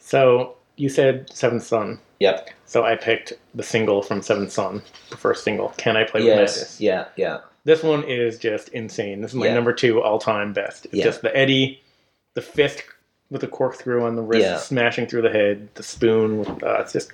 [0.00, 1.98] So you said Seventh Son.
[2.20, 2.50] Yep.
[2.66, 5.68] So I picked the single from Seventh Son, the first single.
[5.76, 6.56] Can I play with Yes.
[6.56, 6.80] Madness?
[6.80, 7.04] Yeah.
[7.16, 7.38] Yeah.
[7.64, 9.20] This one is just insane.
[9.20, 9.54] This is my Yeah.
[9.54, 10.86] number two all time best.
[10.86, 11.04] It's Yeah.
[11.04, 11.82] just the Eddie,
[12.34, 12.82] the fist
[13.30, 14.56] with the corkscrew on the wrist, Yeah.
[14.58, 16.38] smashing through the head, the spoon.
[16.38, 17.10] With, uh, it's just,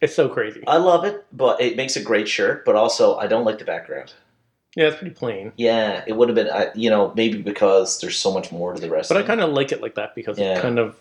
[0.00, 0.62] it's so crazy.
[0.66, 2.64] I love it, but it makes a great shirt.
[2.64, 4.12] But also, I don't like the background.
[4.76, 5.52] yeah, it's pretty plain.
[5.56, 8.80] Yeah, it would have been, I, you know, maybe because there's so much more to
[8.80, 9.08] the rest.
[9.08, 10.58] But I kind of like it like that because Yeah.
[10.58, 10.94] it kind of,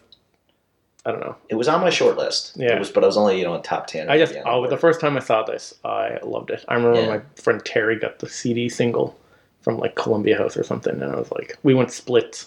[1.10, 1.36] I don't know.
[1.50, 2.54] It was on my short list.
[2.56, 2.76] Yeah.
[2.76, 4.10] It was, but I was only, you know, in top ten.
[4.10, 6.64] I just, Yeah, oh, the first time I saw this, I loved it.
[6.68, 7.08] I remember Yeah.
[7.10, 9.18] my friend Terry got the CD single
[9.62, 12.46] from like Columbia House or something, and I was like, we went split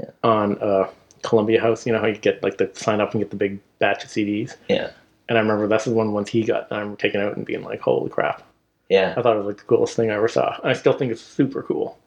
[0.00, 0.06] Yeah.
[0.24, 0.88] on uh,
[1.22, 1.86] Columbia House.
[1.86, 4.10] You know how you get like the sign up and get the big batch of
[4.10, 4.56] CDs.
[4.68, 4.90] Yeah.
[5.28, 7.44] And I remember that's the one once he got, and I remember taking out and
[7.44, 8.42] being like, holy crap.
[8.88, 9.12] Yeah.
[9.16, 10.56] I thought it was like the coolest thing I ever saw.
[10.64, 11.98] I still think it's super cool.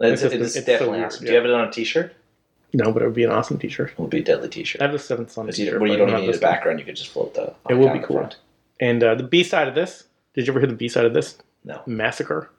[0.00, 1.24] It's, It's just- it's it's definitely weird, awesome.
[1.26, 2.14] Do you have it on a T-shirt?
[2.74, 3.90] No, but it would be an awesome t-shirt.
[3.90, 4.80] It would be a deadly T-shirt.
[4.80, 5.78] I have the Seventh Son t-shirt.
[5.78, 7.54] where you don't even have need a this background, you could just float the.
[7.68, 8.16] It would on be cool.
[8.18, 8.36] front.
[8.80, 10.04] And uh, the B side of this,
[10.34, 11.36] did you ever hear the B side of this?
[11.64, 11.82] No.
[11.86, 12.50] Massacre.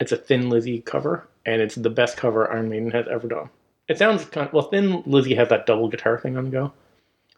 [0.00, 3.50] It's a Thin Lizzy cover, and it's the best cover Iron Maiden has ever done.
[3.88, 6.72] It sounds kind of, well, Thin Lizzy has that double guitar thing on the go.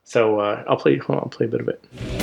[0.05, 1.01] So uh, I'll play.
[1.09, 2.22] On, I'll play a bit of it.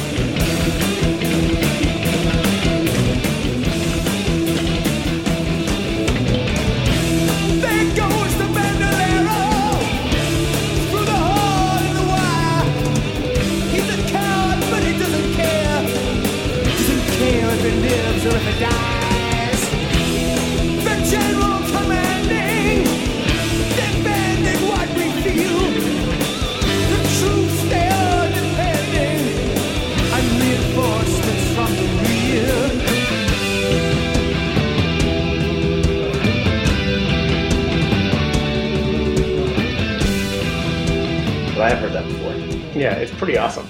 [42.79, 43.67] Yeah, it's pretty awesome.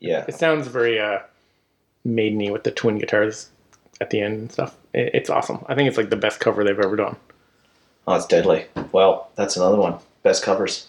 [0.00, 0.24] Yeah.
[0.28, 1.18] It sounds very uh,
[2.06, 3.50] maideny with the twin guitars
[4.00, 4.76] at the end and stuff.
[4.94, 5.64] It, it's awesome.
[5.68, 7.16] I think it's like the best cover they've ever done.
[8.06, 8.66] Oh, it's deadly.
[8.92, 9.96] Well, that's another one.
[10.22, 10.86] Best covers.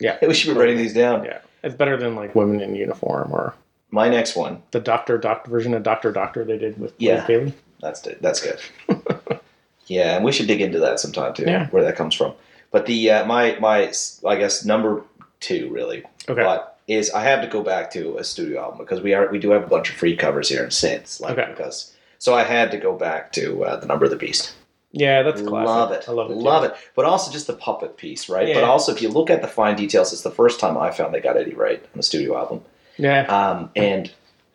[0.00, 1.24] Yeah, We should be writing these down.
[1.24, 1.38] yeah.
[1.62, 3.54] It's better than like Women in Uniform or
[3.92, 4.62] My next one.
[4.72, 7.24] the Doctor Doctor version of Doctor Doctor they did with Yeah.
[7.26, 7.54] Bayley.
[7.80, 8.58] That's that's good.
[9.86, 11.68] yeah, and we should dig into that sometime too, Yeah.
[11.68, 12.32] where that comes from.
[12.72, 13.92] But the uh, my my
[14.26, 15.02] I guess number
[15.40, 16.42] two really, Okay.
[16.42, 19.38] but is I have to go back to a studio album because we are we
[19.38, 21.50] do have a bunch of free covers here in synths, like Okay.
[21.50, 24.54] because so I had to go back to uh, the Number of the Beast.
[24.90, 25.66] Yeah, that's classic.
[25.66, 26.04] Love it.
[26.08, 26.34] I love it.
[26.34, 26.40] too.
[26.40, 26.74] Love it.
[26.96, 28.54] But also just the puppet piece, right?
[28.54, 31.12] But also if you look at the fine details, it's the first time I found
[31.14, 32.62] they got Eddie right on the studio album.
[32.96, 33.22] Yeah.
[33.26, 34.10] Um, and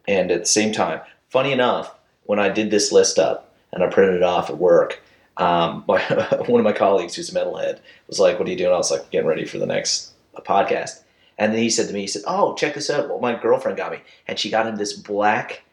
[0.08, 1.94] and at the same time, funny enough,
[2.24, 5.02] when I did this list up and I printed it off at work,
[5.38, 6.02] um, my,
[6.48, 8.92] one of my colleagues who's a metalhead was like, "What are you doing?" I was
[8.92, 11.02] like, "Getting ready for the next uh, podcast."
[11.38, 13.10] And then he said to me, "He said, oh, check this out.
[13.10, 15.64] What my girlfriend got me, and she got him this black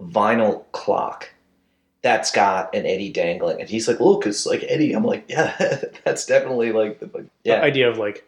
[0.00, 1.30] vinyl clock."
[2.02, 5.54] That's got an Eddie dangling, and he's like, "Look, it's like Eddie." I'm like, "Yeah,
[6.04, 8.26] that's definitely like, the, like The idea of like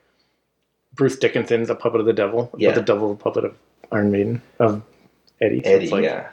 [0.95, 2.71] Bruce Dickinson's a puppet of the devil, Yeah.
[2.71, 3.57] but the devil puppet of
[3.91, 4.83] Iron Maiden of
[5.41, 5.63] Eddie.
[5.63, 6.29] So Eddie, like yeah."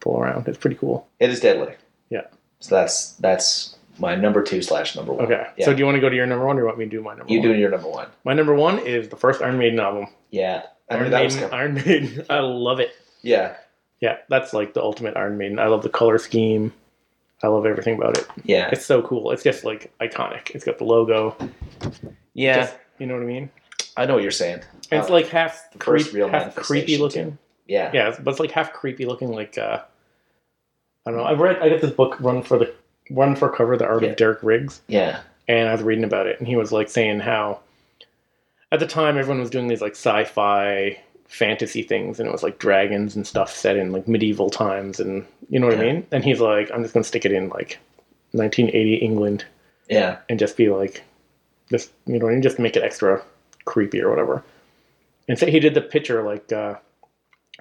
[0.00, 0.48] pull around.
[0.48, 1.06] It's pretty cool.
[1.20, 1.74] It is deadly.
[2.08, 2.22] Yeah.
[2.58, 5.24] So that's that's my number two slash number one.
[5.26, 5.46] Okay.
[5.56, 5.64] Yeah.
[5.64, 6.90] So do you want to go to your number one, or you want me to
[6.90, 7.32] do my number one?
[7.32, 7.48] you one?
[7.48, 8.08] doing your number one?
[8.24, 10.06] My number one is the first Iron Maiden album.
[10.30, 10.62] Yeah.
[10.90, 11.38] I Iron that Maiden.
[11.38, 11.54] coming.
[11.54, 12.26] Iron Maiden.
[12.30, 12.90] I love it.
[13.22, 13.56] Yeah.
[14.00, 15.58] Yeah, that's like the ultimate Iron Maiden.
[15.58, 16.72] I love the color scheme.
[17.42, 18.26] I love everything about it.
[18.44, 18.68] Yeah.
[18.72, 19.30] It's so cool.
[19.30, 20.50] It's just like iconic.
[20.50, 21.36] It's got the logo.
[22.34, 22.56] Yeah.
[22.60, 23.50] Just- you know what I mean?
[23.96, 24.60] I know what you're saying.
[24.90, 27.38] And it's Uh, like half the first creep, real half creepy manifestation, looking.
[27.66, 27.90] yeah.
[27.94, 29.32] Yeah, but it's like half creepy looking.
[29.32, 29.80] Like uh,
[31.06, 31.24] I don't know.
[31.24, 31.58] I read.
[31.60, 32.74] I got this book, Run for the
[33.10, 34.10] Run for Cover: The Art Yeah.
[34.10, 35.20] of Derek Riggs, Yeah.
[35.48, 37.60] and I was reading about it, and he was like saying how
[38.72, 42.58] at the time everyone was doing these like sci-fi fantasy things, and it was like
[42.58, 46.06] dragons and stuff set in like medieval times, and you know what I mean.
[46.12, 47.78] And he's like, I'm just gonna stick it in like
[48.32, 49.44] 1980 England
[49.88, 50.18] Yeah.
[50.28, 51.02] and just be like,
[51.70, 53.22] just you know, what I mean, just make it extra
[53.64, 54.42] creepy or whatever.
[55.28, 56.74] And so he did the picture like uh,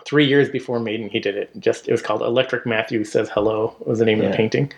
[0.06, 1.10] three years before Maiden.
[1.10, 1.50] He did it.
[1.60, 4.72] Just it was called Electric Matthew Says Hello was the name of the painting,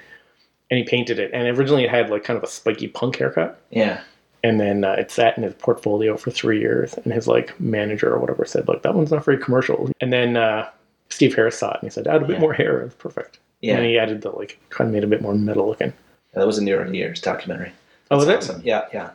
[0.71, 1.29] and he painted it.
[1.33, 4.01] And originally it had like kind of a spiky punk haircut, Yeah.
[4.43, 6.95] and then uh, it sat in his portfolio for three years.
[7.03, 9.91] And his like manager or whatever said like that one's not very commercial.
[10.01, 10.67] And then uh,
[11.09, 12.39] Steve Harris saw it and he said, "Add a bit Yeah.
[12.39, 12.81] more hair.
[12.81, 13.75] It's perfect." Yeah.
[13.75, 15.93] And he added the like kind of made it a bit more metal looking.
[16.33, 17.73] That was in the early years documentary.
[18.09, 18.27] Oh, was it?
[18.29, 18.61] That's awesome.
[18.63, 19.11] Yeah, yeah.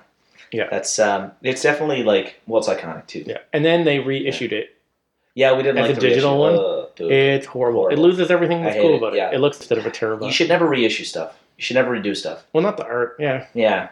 [0.52, 0.68] Yeah.
[0.70, 3.24] That's um it's definitely like well it's iconic too.
[3.26, 3.38] Yeah.
[3.52, 4.76] And then they reissued it.
[5.34, 6.62] Yeah, we didn't As like a the digital reissue.
[6.62, 6.76] one?
[7.08, 7.10] Ugh.
[7.10, 7.88] It's horrible.
[7.88, 9.28] It loses everything that's cool it, about yeah.
[9.30, 9.34] it.
[9.34, 10.24] It looks instead of a terabyte.
[10.26, 11.36] you should never reissue stuff.
[11.58, 12.44] You should never redo stuff.
[12.52, 13.16] Well, not the art.
[13.18, 13.46] Yeah.
[13.54, 13.88] Yeah.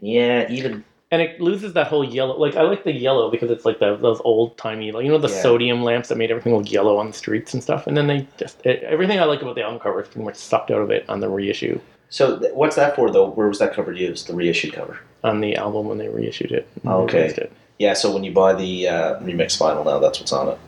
[0.00, 2.36] Yeah, even And it loses that whole yellow.
[2.38, 5.18] Like I like the yellow because it's like the, those old timey, like you know,
[5.18, 5.42] the Yeah.
[5.42, 7.86] sodium lamps that made everything look yellow on the streets and stuff.
[7.86, 10.36] And then they just it, everything I like about the album cover is pretty much
[10.36, 13.28] sucked out of it on the reissue so th- what's that for though?
[13.30, 14.28] Where was that cover used?
[14.28, 14.98] The reissued cover.
[15.24, 16.68] on the album when they reissued it.
[16.82, 17.26] and Okay.
[17.28, 17.52] It.
[17.78, 20.58] Yeah, so when you buy the uh, remix vinyl now, that's what's on it.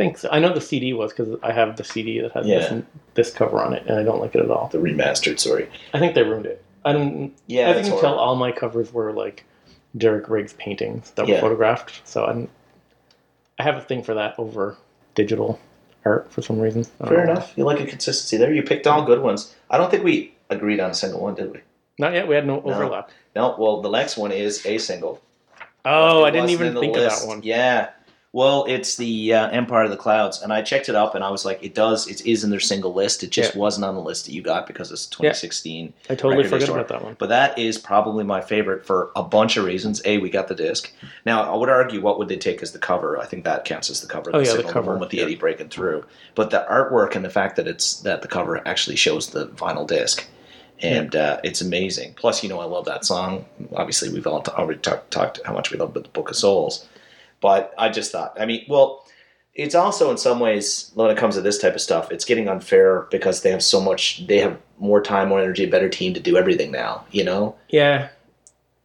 [0.00, 0.28] I think so.
[0.32, 2.58] I know the CD was because I have the CD that has Yeah.
[2.60, 2.82] this
[3.14, 4.68] this cover on it, and I don't like it at all.
[4.68, 5.68] The remastered, sorry.
[5.92, 6.64] I think they ruined it.
[6.86, 7.32] I don't.
[7.46, 8.24] Yeah, I that's think until horrible.
[8.24, 9.44] all my covers were like
[9.98, 11.40] Derek Riggs paintings that were Yeah.
[11.40, 12.00] photographed.
[12.04, 12.50] So I, didn't-
[13.58, 14.78] I have a thing for that over
[15.14, 15.60] digital
[16.06, 16.86] art for some reason.
[17.00, 17.52] I don't Fair know enough.
[17.56, 18.54] You like a consistency there.
[18.54, 19.54] You picked all good ones.
[19.68, 21.60] I don't think we agreed on a single one, did we?
[21.98, 22.26] Not yet.
[22.26, 23.10] We had no overlap.
[23.36, 23.54] No.
[23.58, 25.20] Well, the next one is a single.
[25.84, 27.20] Oh, It I didn't wasn't even the think of list.
[27.22, 27.42] that one.
[27.42, 27.90] Yeah.
[28.32, 31.30] Well, it's the uh, Empire of the Clouds, and I checked it up, and I
[31.30, 32.06] was like, it does.
[32.06, 33.24] It is in their single list.
[33.24, 33.60] It just Yeah.
[33.60, 35.92] wasn't on the list that you got because it's 2016.
[36.08, 36.76] I totally forgot store.
[36.78, 37.16] about that one.
[37.18, 40.00] But that is probably my favorite for a bunch of reasons.
[40.04, 40.92] A, we got the disc.
[41.26, 43.18] Now, I would argue, what would they take as the cover?
[43.18, 44.30] I think that counts as the cover.
[44.30, 45.24] of Oh, yeah, the cover, one with the yeah.
[45.24, 46.04] Eddie breaking through.
[46.36, 49.88] But the artwork and the fact that it's that the cover actually shows the vinyl
[49.88, 50.24] disc,
[50.80, 52.14] and uh, it's amazing.
[52.14, 53.46] Plus, you know, I love that song.
[53.74, 56.86] Obviously, we've all t- already talk- talked how much we love the Book of Souls.
[57.40, 59.06] But I just thought, I mean, well,
[59.54, 62.48] it's also in some ways when it comes to this type of stuff, it's getting
[62.48, 64.26] unfair because they have so much.
[64.26, 67.04] They have more time, more energy, a better team to do everything now.
[67.10, 67.56] You know.
[67.68, 68.08] Yeah,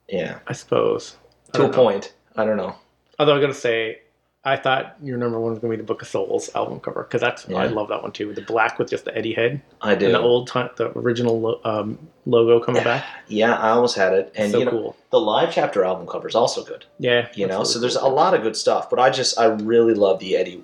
[0.10, 1.18] Yeah, I suppose.
[1.54, 1.74] I to a know.
[1.74, 2.14] point.
[2.36, 2.76] I don't know.
[3.20, 4.00] Although I gotta say,
[4.46, 7.20] I thought your number one was gonna be the Book of Souls album cover because
[7.20, 8.32] that's I love that one too.
[8.34, 10.06] The black with just the Eddie head I do.
[10.06, 13.04] and the old time, the original lo- um, logo coming back.
[13.28, 14.96] yeah, I almost had it, and so you know, cool.
[15.10, 16.86] the live chapter album cover is also good.
[17.00, 18.08] Yeah, You know, that's so there's cool.
[18.12, 18.90] a lot of good stuff.
[18.90, 20.64] But I just, I really love the Eddie,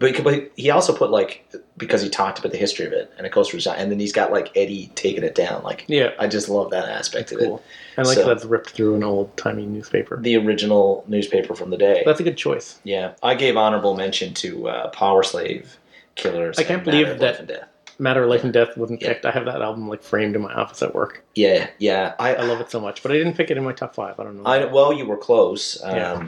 [0.00, 3.26] but, but he also put like because he talked about the history of it, and
[3.26, 5.62] it goes through, and then he's got like Eddie taking it down.
[5.64, 7.46] Like Yeah, I just love that aspect of it.
[7.46, 7.62] cool.
[7.98, 10.18] I like So- that's ripped through an old timey newspaper.
[10.20, 12.02] The original newspaper from the day.
[12.06, 12.78] That's a good choice.
[12.84, 15.66] Yeah, I gave honorable mention to uh, Powerslave,
[16.14, 16.58] Killers.
[16.58, 17.68] I can't believe that-.
[17.98, 19.08] Matter of Life and Death wasn't Yeah.
[19.12, 19.24] picked.
[19.24, 21.24] I have that album like framed in my office at work.
[21.36, 22.14] Yeah, yeah.
[22.18, 24.18] I, I love it so much, but I didn't pick it in my top five.
[24.18, 24.44] I don't know.
[24.44, 25.80] I well, you were close.
[25.84, 26.26] Um, Yeah.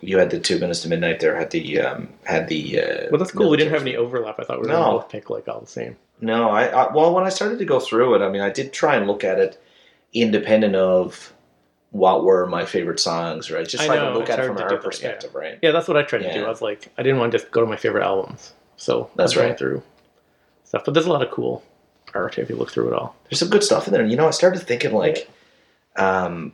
[0.00, 1.20] You had the two minutes to midnight.
[1.20, 2.80] There had the um, had the.
[2.80, 3.50] Uh, well, that's cool.
[3.50, 4.38] We didn't have any overlap.
[4.38, 4.80] I thought we were No.
[4.80, 5.96] gonna both pick like all the same.
[6.20, 8.72] No, I, I well when I started to go through it, I mean, I did
[8.72, 9.60] try and look at it
[10.12, 11.32] independent of
[11.90, 13.66] what were my favorite songs, right?
[13.66, 15.58] Just I try know, to look at it from our that, perspective, right?
[15.62, 16.44] Yeah, that's what I tried to do.
[16.44, 19.36] I was like, I didn't want to just go to my favorite albums, so That's
[19.36, 19.56] right.
[19.58, 19.82] through
[20.64, 20.82] stuff.
[20.84, 21.62] But there's a lot of cool
[22.14, 23.16] art if you look through it all.
[23.24, 24.02] There's some good stuff in there.
[24.02, 25.28] And, you know, I started thinking like,
[25.96, 26.52] um,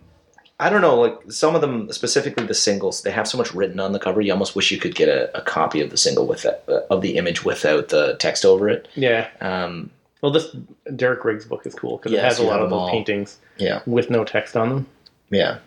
[0.61, 3.81] I don't know, like some of them, specifically the singles, they have so much written
[3.81, 4.21] on the cover.
[4.21, 6.81] You almost wish you could get a, a copy of the single with that, uh,
[6.90, 8.87] of the image without the text over it.
[8.95, 9.29] Yeah.
[9.40, 9.90] Um,
[10.23, 10.55] Well, this
[10.95, 12.90] Derek Riggs book is cool because Yes, it has a lot of those all.
[12.90, 14.87] paintings yeah, with no text on them,
[15.31, 15.59] yeah.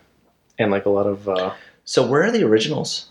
[0.57, 1.27] and like a lot of.
[1.27, 1.51] Uh,
[1.85, 3.09] So where are the originals?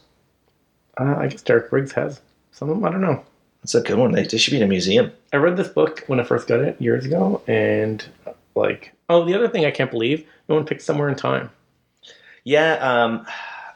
[0.99, 2.21] uh, I guess Derek Riggs has
[2.53, 2.85] some of them.
[2.87, 3.23] I don't know.
[3.62, 4.12] That's a good one.
[4.12, 5.12] They, they should be in a museum.
[5.33, 8.03] I read this book when I first got it years ago, and
[8.55, 11.51] like, oh, the other thing I can't believe no one picked Somewhere in Time,
[12.47, 13.27] Yeah, um,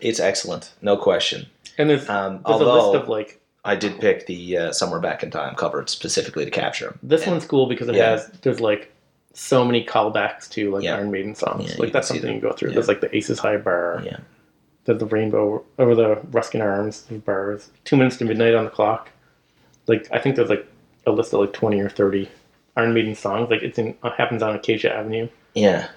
[0.01, 1.47] it's excellent, no question.
[1.77, 5.01] and there's Um, there's a although list of like I did pick the uh, Somewhere
[5.01, 6.95] Back in Time cover specifically to capture.
[7.03, 8.11] this And- one's cool because it Yeah.
[8.13, 8.93] has there's like
[9.35, 10.97] so many callbacks to like Yeah.
[10.97, 11.71] Iron Maiden songs.
[11.71, 12.73] Yeah, like that's something you go through.
[12.73, 14.03] There's like the Aces High bar.
[14.05, 14.19] Yeah.
[14.85, 17.69] There's the Rainbow over the Ruskin Arms bars.
[17.85, 19.11] Two minutes to midnight on the clock.
[19.89, 20.67] Like I think there's like
[21.07, 22.29] a list of like twenty or thirty
[22.77, 23.51] Iron Maiden songs.
[23.51, 25.29] Like it's in uh, happens on Acacia Avenue.
[25.55, 25.89] Yeah.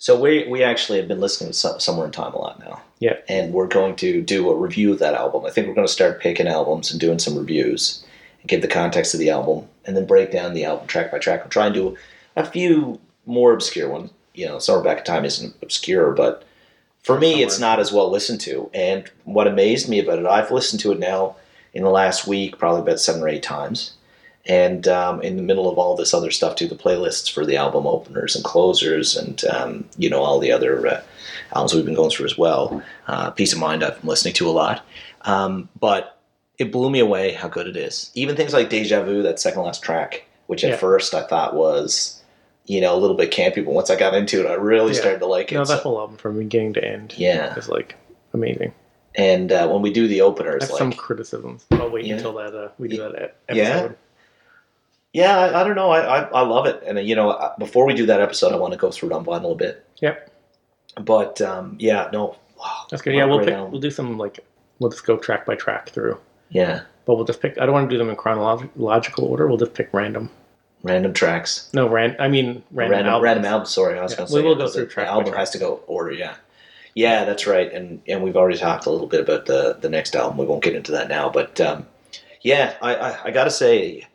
[0.00, 2.80] So we we actually have been listening to some, Somewhere in Time a lot now.
[3.00, 3.18] Yeah.
[3.28, 5.44] And we're going to do a review of that album.
[5.44, 8.02] I think we're going to start picking albums and doing some reviews
[8.40, 11.18] and give the context of the album and then break down the album track by
[11.18, 11.42] track.
[11.42, 11.98] We'll try and do
[12.34, 14.10] a few more obscure ones.
[14.32, 16.44] You know, Somewhere Back in Time isn't obscure, but
[17.02, 18.70] for me, it's not as well listened to.
[18.72, 21.36] And what amazed me about it, I've listened to it now
[21.74, 23.92] in the last week, probably about seven or eight times.
[24.46, 27.56] And um, in the middle of all this other stuff, too, the playlists for the
[27.56, 31.02] album openers and closers, and um, you know all the other uh,
[31.54, 32.82] albums we've been going through as well.
[33.06, 34.84] Uh, Piece of Mind, I've been listening to a lot,
[35.22, 36.18] um, but
[36.58, 38.10] it blew me away how good it is.
[38.14, 40.76] Even things like Deja Vu, that second last track, which at Yeah.
[40.76, 42.22] first I thought was,
[42.66, 45.00] you know, a little bit campy, but once I got into it, I really Yeah.
[45.00, 45.54] started to like it.
[45.56, 47.94] No, that So- whole album from beginning to end yeah, is like
[48.32, 48.72] amazing.
[49.16, 51.66] And uh, when we do the I openers, have like some criticisms.
[51.72, 52.14] I'll wait Yeah.
[52.16, 53.88] until that uh, we do that e- Yeah.
[55.12, 55.90] Yeah, I, I don't know.
[55.90, 58.52] I, I I love it, and uh, you know, uh, before we do that episode,
[58.52, 59.84] I want to go through it on vinyl a bit.
[60.00, 60.30] Yep.
[61.00, 63.14] But um, yeah, no, wow, That's good.
[63.14, 63.54] Yeah, we'll pick.
[63.54, 63.72] album.
[63.72, 64.40] We'll do some like
[64.78, 66.18] we'll just go track by track through.
[66.50, 67.58] yeah, But we'll just pick.
[67.60, 69.46] I don't want to do them in chronological order.
[69.48, 70.30] We'll just pick random.
[70.82, 72.16] random tracks, No, ran.
[72.18, 73.24] I mean random, random albums.
[73.24, 73.70] random albums.
[73.70, 74.38] Sorry, I was Yeah, going to say.
[74.40, 75.38] we will go through track album track.
[75.40, 76.12] has to go order.
[76.12, 76.34] Yeah,
[76.94, 77.72] yeah, that's right.
[77.72, 80.38] And and we've already talked a little bit about the the next album.
[80.38, 81.86] We won't get into that now, but um,
[82.42, 84.06] yeah, I, I I gotta say,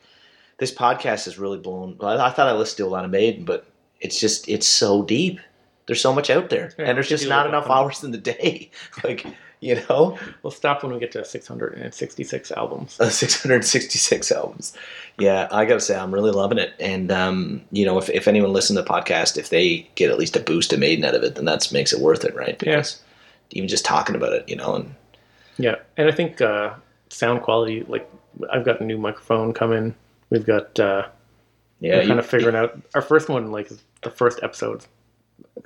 [0.57, 1.97] this podcast has really blown.
[2.01, 3.65] I, I thought I listened to a lot of Maiden, but
[3.99, 5.39] it's just it's so deep.
[5.87, 8.71] There's so much out there, Yeah, and there's just not enough hours in the day.
[9.03, 9.25] like
[9.61, 12.97] you know, We'll stop when we get to 666 albums.
[12.99, 14.75] uh, 666 albums.
[15.17, 16.73] Yeah, I gotta say, I'm really loving it.
[16.79, 20.19] And um, you know, if, if anyone listens to the podcast, if they get at
[20.19, 22.61] least a boost of Maiden out of it, then that makes it worth it, right?
[22.63, 22.77] Yeah.
[22.77, 23.01] Because
[23.51, 24.95] even just talking about it, you know, and
[25.57, 26.73] Yeah, and I think uh,
[27.09, 27.83] sound quality.
[27.87, 28.09] Like
[28.51, 29.95] I've got a new microphone coming.
[30.29, 30.79] We've got.
[30.79, 31.07] Uh,
[31.79, 33.51] yeah, you- kind of figuring out our first one.
[33.51, 33.69] Like
[34.01, 34.87] the first episode's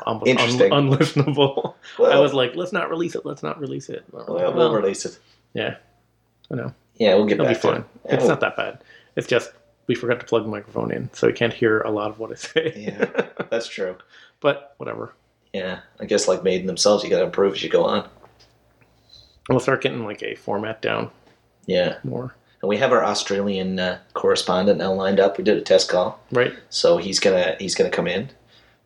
[0.06, 0.38] almost un-
[0.72, 1.76] unlistenable.
[2.00, 3.26] Well- I was like, let's not release it.
[3.26, 4.04] Let's not release it.
[4.12, 5.17] well, we'll release it.
[5.54, 5.76] yeah,
[6.52, 6.74] I know.
[6.95, 7.78] Yeah, we'll get It'll be back to fun.
[7.78, 7.86] it.
[8.06, 8.80] It's we'll- not that bad.
[9.15, 9.52] It's just
[9.88, 12.32] we forgot to plug the microphone in, so you can't hear a lot of what
[12.32, 12.74] I say.
[12.76, 13.06] Yeah,
[13.50, 13.95] that's true.
[14.39, 15.13] but whatever.
[15.54, 18.08] Yeah, I guess like Maiden themselves, you got to improve as you go on.
[19.50, 21.10] We'll start getting like a format down
[21.65, 22.36] Yeah, more.
[22.62, 25.38] And we have our Australian uh, correspondent now lined up.
[25.38, 26.19] We did a test call.
[26.32, 26.54] Right?
[26.69, 28.30] So he's gonna he's gonna come in.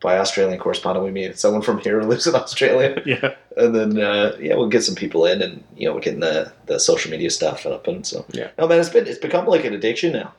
[0.02, 3.34] By Australian correspondent, we mean someone from here who lives in Australia, Yeah.
[3.56, 6.52] and then uh, yeah, we'll get some people in, and you know we're getting the,
[6.66, 8.50] the social media stuff up, and so Yeah.
[8.58, 10.34] No man, it's been it's become like an addiction now,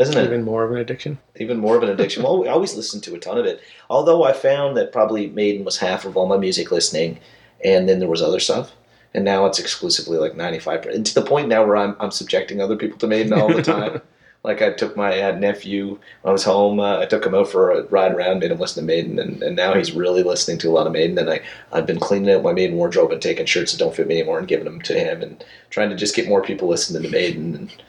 [0.00, 0.24] isn't it?
[0.24, 1.18] Even more of an addiction.
[1.36, 2.22] Even more of an addiction.
[2.22, 3.60] well, we always listened to a ton of it.
[3.90, 7.18] Although I found that probably Maiden was half of all my music listening,
[7.62, 8.72] and then there was other stuff.
[9.12, 12.10] And now it's exclusively like ninety five percent to the point now where I'm I'm
[12.10, 14.00] subjecting other people to Maiden all the time.
[14.42, 16.80] Like I took my uh, nephew when I was home.
[16.80, 19.42] Uh, I took him out for a ride around, made him listen to Maiden, and,
[19.42, 21.18] and now he's really listening to a lot of Maiden.
[21.18, 21.42] And I
[21.72, 24.38] I've been cleaning out my Maiden wardrobe and taking shirts that don't fit me anymore
[24.38, 27.54] and giving them to him, and trying to just get more people listening to Maiden.
[27.54, 27.82] And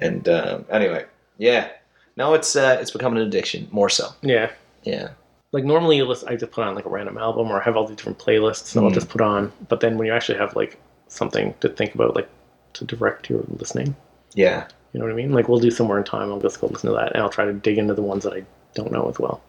[0.00, 1.04] and um, anyway,
[1.36, 1.68] yeah,
[2.16, 4.08] now it's uh, it's becoming an addiction more so.
[4.22, 4.52] Yeah.
[4.84, 5.10] Yeah,
[5.52, 7.76] like normally you listen, I just put on like a random album or I have
[7.76, 8.94] all these different playlists that I'll Mhm.
[8.94, 9.52] just put on.
[9.68, 12.28] But then when you actually have like something to think about, like
[12.74, 13.96] to direct your listening,
[14.34, 15.32] yeah, you know what I mean?
[15.32, 16.30] Like we'll do somewhere in time.
[16.32, 18.32] I'll just go listen to that and I'll try to dig into the ones that
[18.32, 19.40] I don't know as well.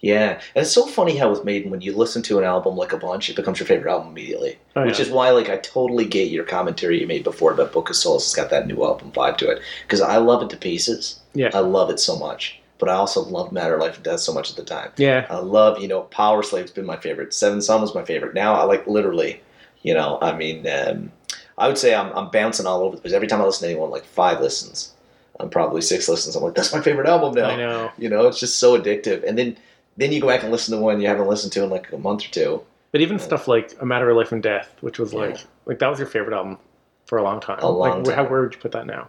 [0.00, 0.34] yeah.
[0.54, 2.96] And it's so funny how with Maiden, when you listen to an album like a
[2.96, 4.56] bunch, it becomes your favorite album immediately.
[4.76, 5.06] Oh, Which yeah.
[5.06, 8.22] is why, like, I totally get your commentary you made before about Book of Souls.
[8.24, 11.18] It's got that new album vibe to it because I love it to pieces.
[11.34, 11.50] Yeah.
[11.52, 14.32] I love it so much, but I also love Matter, of Life, and Death so
[14.32, 14.90] much at the time.
[14.96, 15.26] Yeah.
[15.30, 17.34] I love, you know, Powerslave's been my favorite.
[17.34, 18.34] Seventh Son was my favorite.
[18.34, 19.40] Now I like literally,
[19.82, 21.12] you know, I mean, um,
[21.56, 23.90] I would say I'm, I'm bouncing all over because every time I listen to anyone,
[23.90, 24.92] like five listens,
[25.40, 26.36] I'm probably six listens.
[26.36, 27.50] I'm like, that's my favorite album now.
[27.50, 27.90] I know.
[27.98, 29.26] You know, it's just so addictive.
[29.26, 29.56] And then
[29.96, 31.98] then you go back and listen to one you haven't listened to in like a
[31.98, 32.62] month or two.
[32.92, 35.42] But even stuff like A Matter of Life and Death, which was like Yeah.
[35.66, 36.58] like that was your favorite album
[37.06, 37.58] for a long time.
[37.60, 38.30] A long like how time.
[38.30, 39.08] where would you put that now?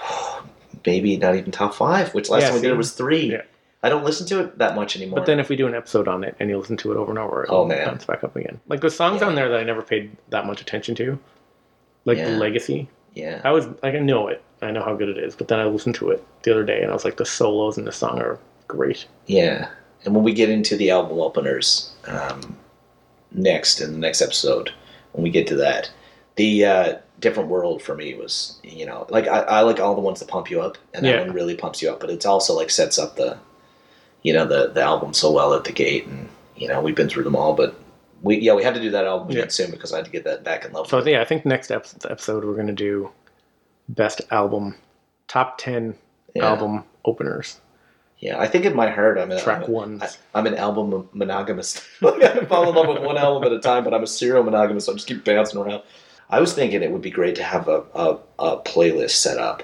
[0.86, 3.32] Maybe not even top five, which last Yeah, time we did it was three.
[3.32, 3.42] Yeah.
[3.82, 5.18] I don't listen to it that much anymore.
[5.20, 7.10] But then if we do an episode on it and you listen to it over
[7.10, 7.86] and over, it'll Oh, man.
[7.86, 8.60] bounce back up again.
[8.68, 9.28] Like the songs Yeah.
[9.28, 11.18] on there that I never paid that much attention to.
[12.04, 12.28] Like Yeah.
[12.36, 12.88] Legacy.
[13.14, 14.42] yeah, I was like I know it.
[14.62, 16.80] I know how good it is, but then I listened to it the other day
[16.80, 19.06] and I was like the solos in the song are great.
[19.26, 19.68] yeah.
[20.04, 22.56] And when we get into the album openers um,
[23.32, 24.70] next in the next episode,
[25.12, 25.90] when we get to that,
[26.36, 30.00] the uh, different world for me was you know like I, I like all the
[30.00, 31.20] ones that pump you up, and that Yeah.
[31.20, 32.00] one really pumps you up.
[32.00, 33.38] But it's also like sets up the
[34.22, 37.08] you know the the album so well at the gate, and you know we've been
[37.08, 37.74] through them all, but.
[38.22, 39.48] We, yeah, we have to do that album again Yeah.
[39.50, 40.88] soon because I had to get that back in love.
[40.88, 43.10] So yeah, I think next episode we're gonna do
[43.90, 44.74] best album,
[45.28, 45.94] top ten
[46.34, 46.46] Yeah.
[46.48, 47.60] album openers,
[48.18, 49.18] Yeah, I think it might hurt.
[49.18, 50.18] I'm a, track I'm, a, ones.
[50.34, 51.82] I, am an album monogamist.
[52.00, 54.42] like I fall in love with one album at a time, but I'm a serial
[54.42, 54.86] monogamist.
[54.86, 55.82] So I just keep bouncing around.
[56.30, 59.62] I was thinking it would be great to have a, a, a playlist set up.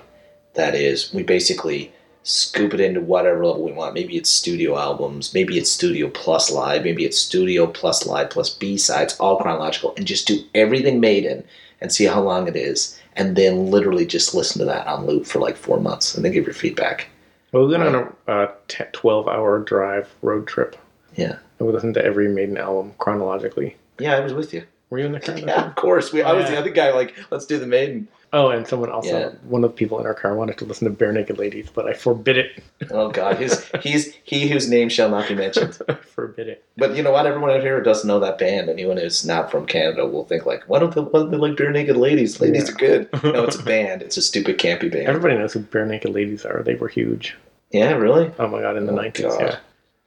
[0.54, 1.92] That is, we basically
[2.24, 3.94] scoop it into whatever level we want.
[3.94, 8.50] Maybe it's studio albums, maybe it's studio plus live, maybe it's studio plus live plus
[8.50, 11.42] B sides, all chronological, and just do everything Maiden
[11.80, 15.26] and see how long it is, and then literally just listen to that on loop
[15.26, 17.08] for like four months, and then give your feedback.
[17.50, 20.76] Well, we went on a uh, t- twelve-hour drive road trip,
[21.16, 21.38] Yeah.
[21.58, 23.76] and we listened to every Maiden album chronologically.
[23.98, 24.62] Yeah, I was with you.
[24.92, 25.38] Were you in the car?
[25.38, 26.12] Yeah, of course.
[26.12, 26.50] We, I was Yeah.
[26.50, 26.92] the other guy.
[26.92, 28.08] Like, let's do the maiden.
[28.34, 29.28] Oh, and someone also, uh, Yeah.
[29.48, 31.94] one of the people in our car wanted to listen to Barenaked Ladies, but I
[31.94, 32.62] forbid it.
[32.90, 35.78] Oh God, he's he's he whose name shall not be mentioned.
[35.88, 36.62] I forbid it.
[36.76, 37.24] But you know what?
[37.26, 38.68] Everyone out here doesn't know that band.
[38.68, 41.52] Anyone who's not from Canada will think like, why don't they, why don't they like
[41.54, 42.38] Barenaked Ladies?
[42.38, 42.72] Ladies Yeah.
[42.74, 43.08] are good.
[43.34, 44.02] No, it's a band.
[44.02, 45.06] It's a stupid campy band.
[45.08, 46.62] Everybody knows who Barenaked Ladies are.
[46.62, 47.34] They were huge.
[47.70, 48.30] yeah, really?
[48.38, 49.40] Oh my god, in the Oh, 90s, God.
[49.40, 49.56] yeah.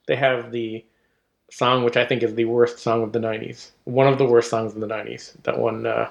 [0.07, 0.85] They have the
[1.49, 3.71] song, which I think is the worst song of the 90s.
[3.85, 5.33] One of the worst songs of the 90s.
[5.43, 6.09] That one, uh,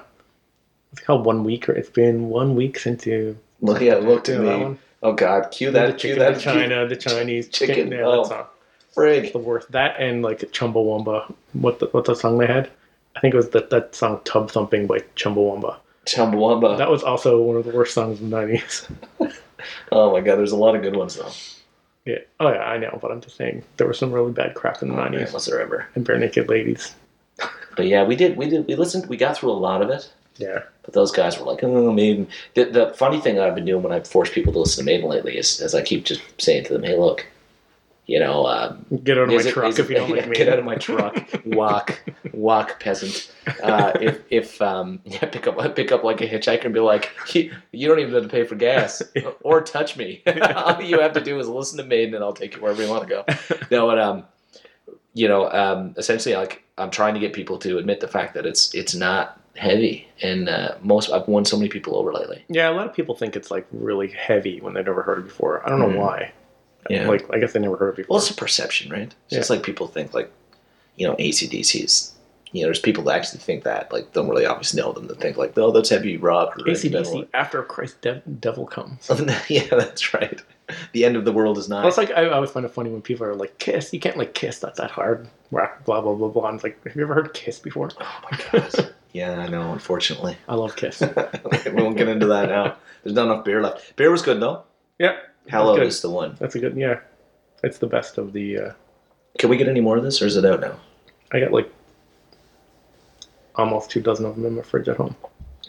[0.89, 1.25] what's it called?
[1.25, 3.37] One Week, or It's Been One Week Since You.
[3.61, 4.77] Look, yeah, look to You know that me.
[5.03, 7.91] Oh God, cue the that, cue that, China, the Chinese chicken, chicken.
[7.91, 8.23] Yeah, oh.
[8.23, 8.45] that song.
[8.95, 9.31] frig.
[9.31, 9.71] The worst.
[9.71, 11.31] That and like Chumbawamba.
[11.53, 12.69] What the, what's the song they had?
[13.15, 15.77] I think it was that, that song Tub Thumping by Chumbawamba.
[16.05, 16.77] Chumbawamba.
[16.77, 18.89] That was also one of the worst songs of the 90s.
[19.91, 21.31] Oh my God, there's a lot of good ones though.
[22.05, 22.19] Yeah.
[22.39, 24.89] Oh yeah, I know, but I'm just saying there was some really bad crap in
[24.89, 25.33] the Oh, man, 90s.
[25.33, 25.87] was there ever?
[25.95, 26.93] And Barenaked Ladies.
[27.75, 30.09] But yeah, we did, we did, we listened, we got through a lot of it.
[30.37, 30.63] Yeah.
[30.83, 32.27] But those guys were like, oh, Maiden.
[32.53, 35.09] The, the funny thing I've been doing when I force people to listen to Maiden
[35.09, 37.25] lately is, is I keep just saying to them, hey, look,
[38.07, 40.35] you know, um, Get out of my it- truck if you don't like me.
[40.35, 41.17] Get out of my truck.
[41.45, 42.01] walk,
[42.33, 43.31] walk, peasant.
[43.63, 47.11] Uh, if if um, yeah, pick up pick up like a hitchhiker and be like,
[47.33, 49.01] you, you don't even have to pay for gas
[49.41, 50.21] or touch me.
[50.55, 52.89] All you have to do is listen to Maiden, and I'll take you wherever you
[52.89, 53.25] want to go.
[53.71, 54.23] No, but um,
[55.13, 58.45] you know, um, essentially, like I'm trying to get people to admit the fact that
[58.45, 62.43] it's it's not heavy, and uh, most I've won so many people over lately.
[62.49, 65.23] Yeah, a lot of people think it's like really heavy when they've never heard it
[65.25, 65.65] before.
[65.65, 65.97] I don't know Mhm.
[65.97, 66.33] why.
[66.89, 67.07] Yeah.
[67.07, 68.15] Like I guess they never heard it before.
[68.15, 69.03] Well, it's a perception, right?
[69.27, 69.55] It's just Yeah.
[69.57, 70.31] like people think like,
[70.97, 72.13] you know, ACDC is,
[72.51, 75.19] you know, there's people that actually think that, like, don't really obviously know them that
[75.19, 77.21] think like, oh, that's heavy rock or heavy metal.
[77.23, 79.09] ACDC after Christ Dev- Devil comes.
[79.49, 80.41] yeah, that's right.
[80.93, 81.87] The end of the world is Well, not.
[81.87, 83.91] it's like I always find it funny when people are like Kiss.
[83.93, 84.59] You can't like Kiss.
[84.59, 85.27] That's that hard.
[85.51, 86.47] Rock, Blah blah blah blah.
[86.47, 87.89] And it's like, have you ever heard Kiss before?
[87.99, 88.93] oh my god.
[89.11, 89.73] yeah, I know.
[89.73, 91.01] Unfortunately, I love Kiss.
[91.65, 92.77] we won't get into that now.
[93.03, 93.95] There's not enough beer left.
[93.95, 94.63] Beer was good though.
[94.97, 95.17] yeah,
[95.49, 95.87] Hello good.
[95.87, 96.35] is the one.
[96.39, 96.75] that's a good.
[96.75, 96.99] Yeah,
[97.63, 98.57] it's the best of the.
[98.59, 98.71] uh
[99.37, 100.79] Can we get any more of this, or is it out now?
[101.31, 101.71] I got like
[103.55, 105.15] almost two dozen of them in my fridge at home.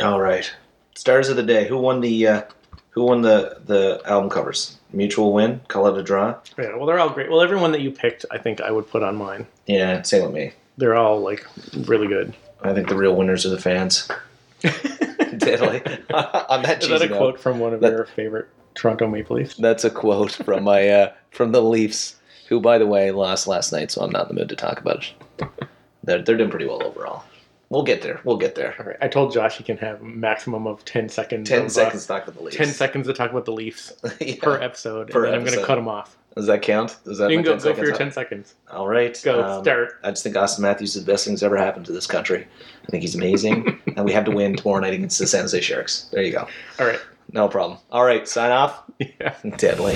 [0.01, 0.51] All right.
[0.95, 1.67] Stars of the day.
[1.69, 2.27] Who won the?
[2.27, 2.43] Uh,
[2.91, 4.79] who won the the album covers?
[4.93, 5.61] Mutual win.
[5.69, 6.37] Call it a draw.
[6.59, 7.31] Yeah, well, they're all great.
[7.31, 9.47] Well, everyone that you picked, I think I would put on mine.
[9.67, 10.53] Yeah, same with me.
[10.79, 11.47] They're all like
[11.87, 12.35] really good.
[12.63, 14.09] I think the real winners are the fans.
[15.37, 15.83] Deadly.
[16.49, 19.37] On that Is that a note, quote from one of That- your favorite Toronto Maple
[19.37, 19.57] Leafs?
[19.57, 22.17] That's a quote from my uh, from the Leafs,
[22.49, 24.79] who, by the way, lost last night, so I'm not in the mood to talk
[24.81, 25.05] about
[25.39, 25.69] it.
[26.05, 27.25] They're they're doing pretty well overall.
[27.69, 28.21] We'll get there.
[28.23, 28.77] We'll get there.
[28.79, 31.49] All right, I told Josh he can have a maximum of ten seconds.
[31.49, 32.57] Ten of, uh, seconds to talk about the Leafs.
[32.57, 34.37] Ten seconds to talk about the Leafs Yeah.
[34.41, 36.17] per episode, Per and then I'm going to cut him off.
[36.37, 36.99] Does that count?
[37.05, 38.55] Does that You can go, 10 go for your ten seconds.
[38.71, 39.19] All right.
[39.25, 39.99] Go um, start.
[40.05, 42.47] I just think Auston Matthews is the best thing that's ever happened to this country.
[42.85, 45.61] I think he's amazing, and we have to win tomorrow night against the San Jose
[45.63, 46.09] Sharks.
[46.13, 46.47] There you go.
[46.79, 47.01] All right.
[47.33, 47.79] No problem.
[47.91, 48.83] All right, sign off.
[49.21, 49.35] Yeah.
[49.59, 49.95] Deadly.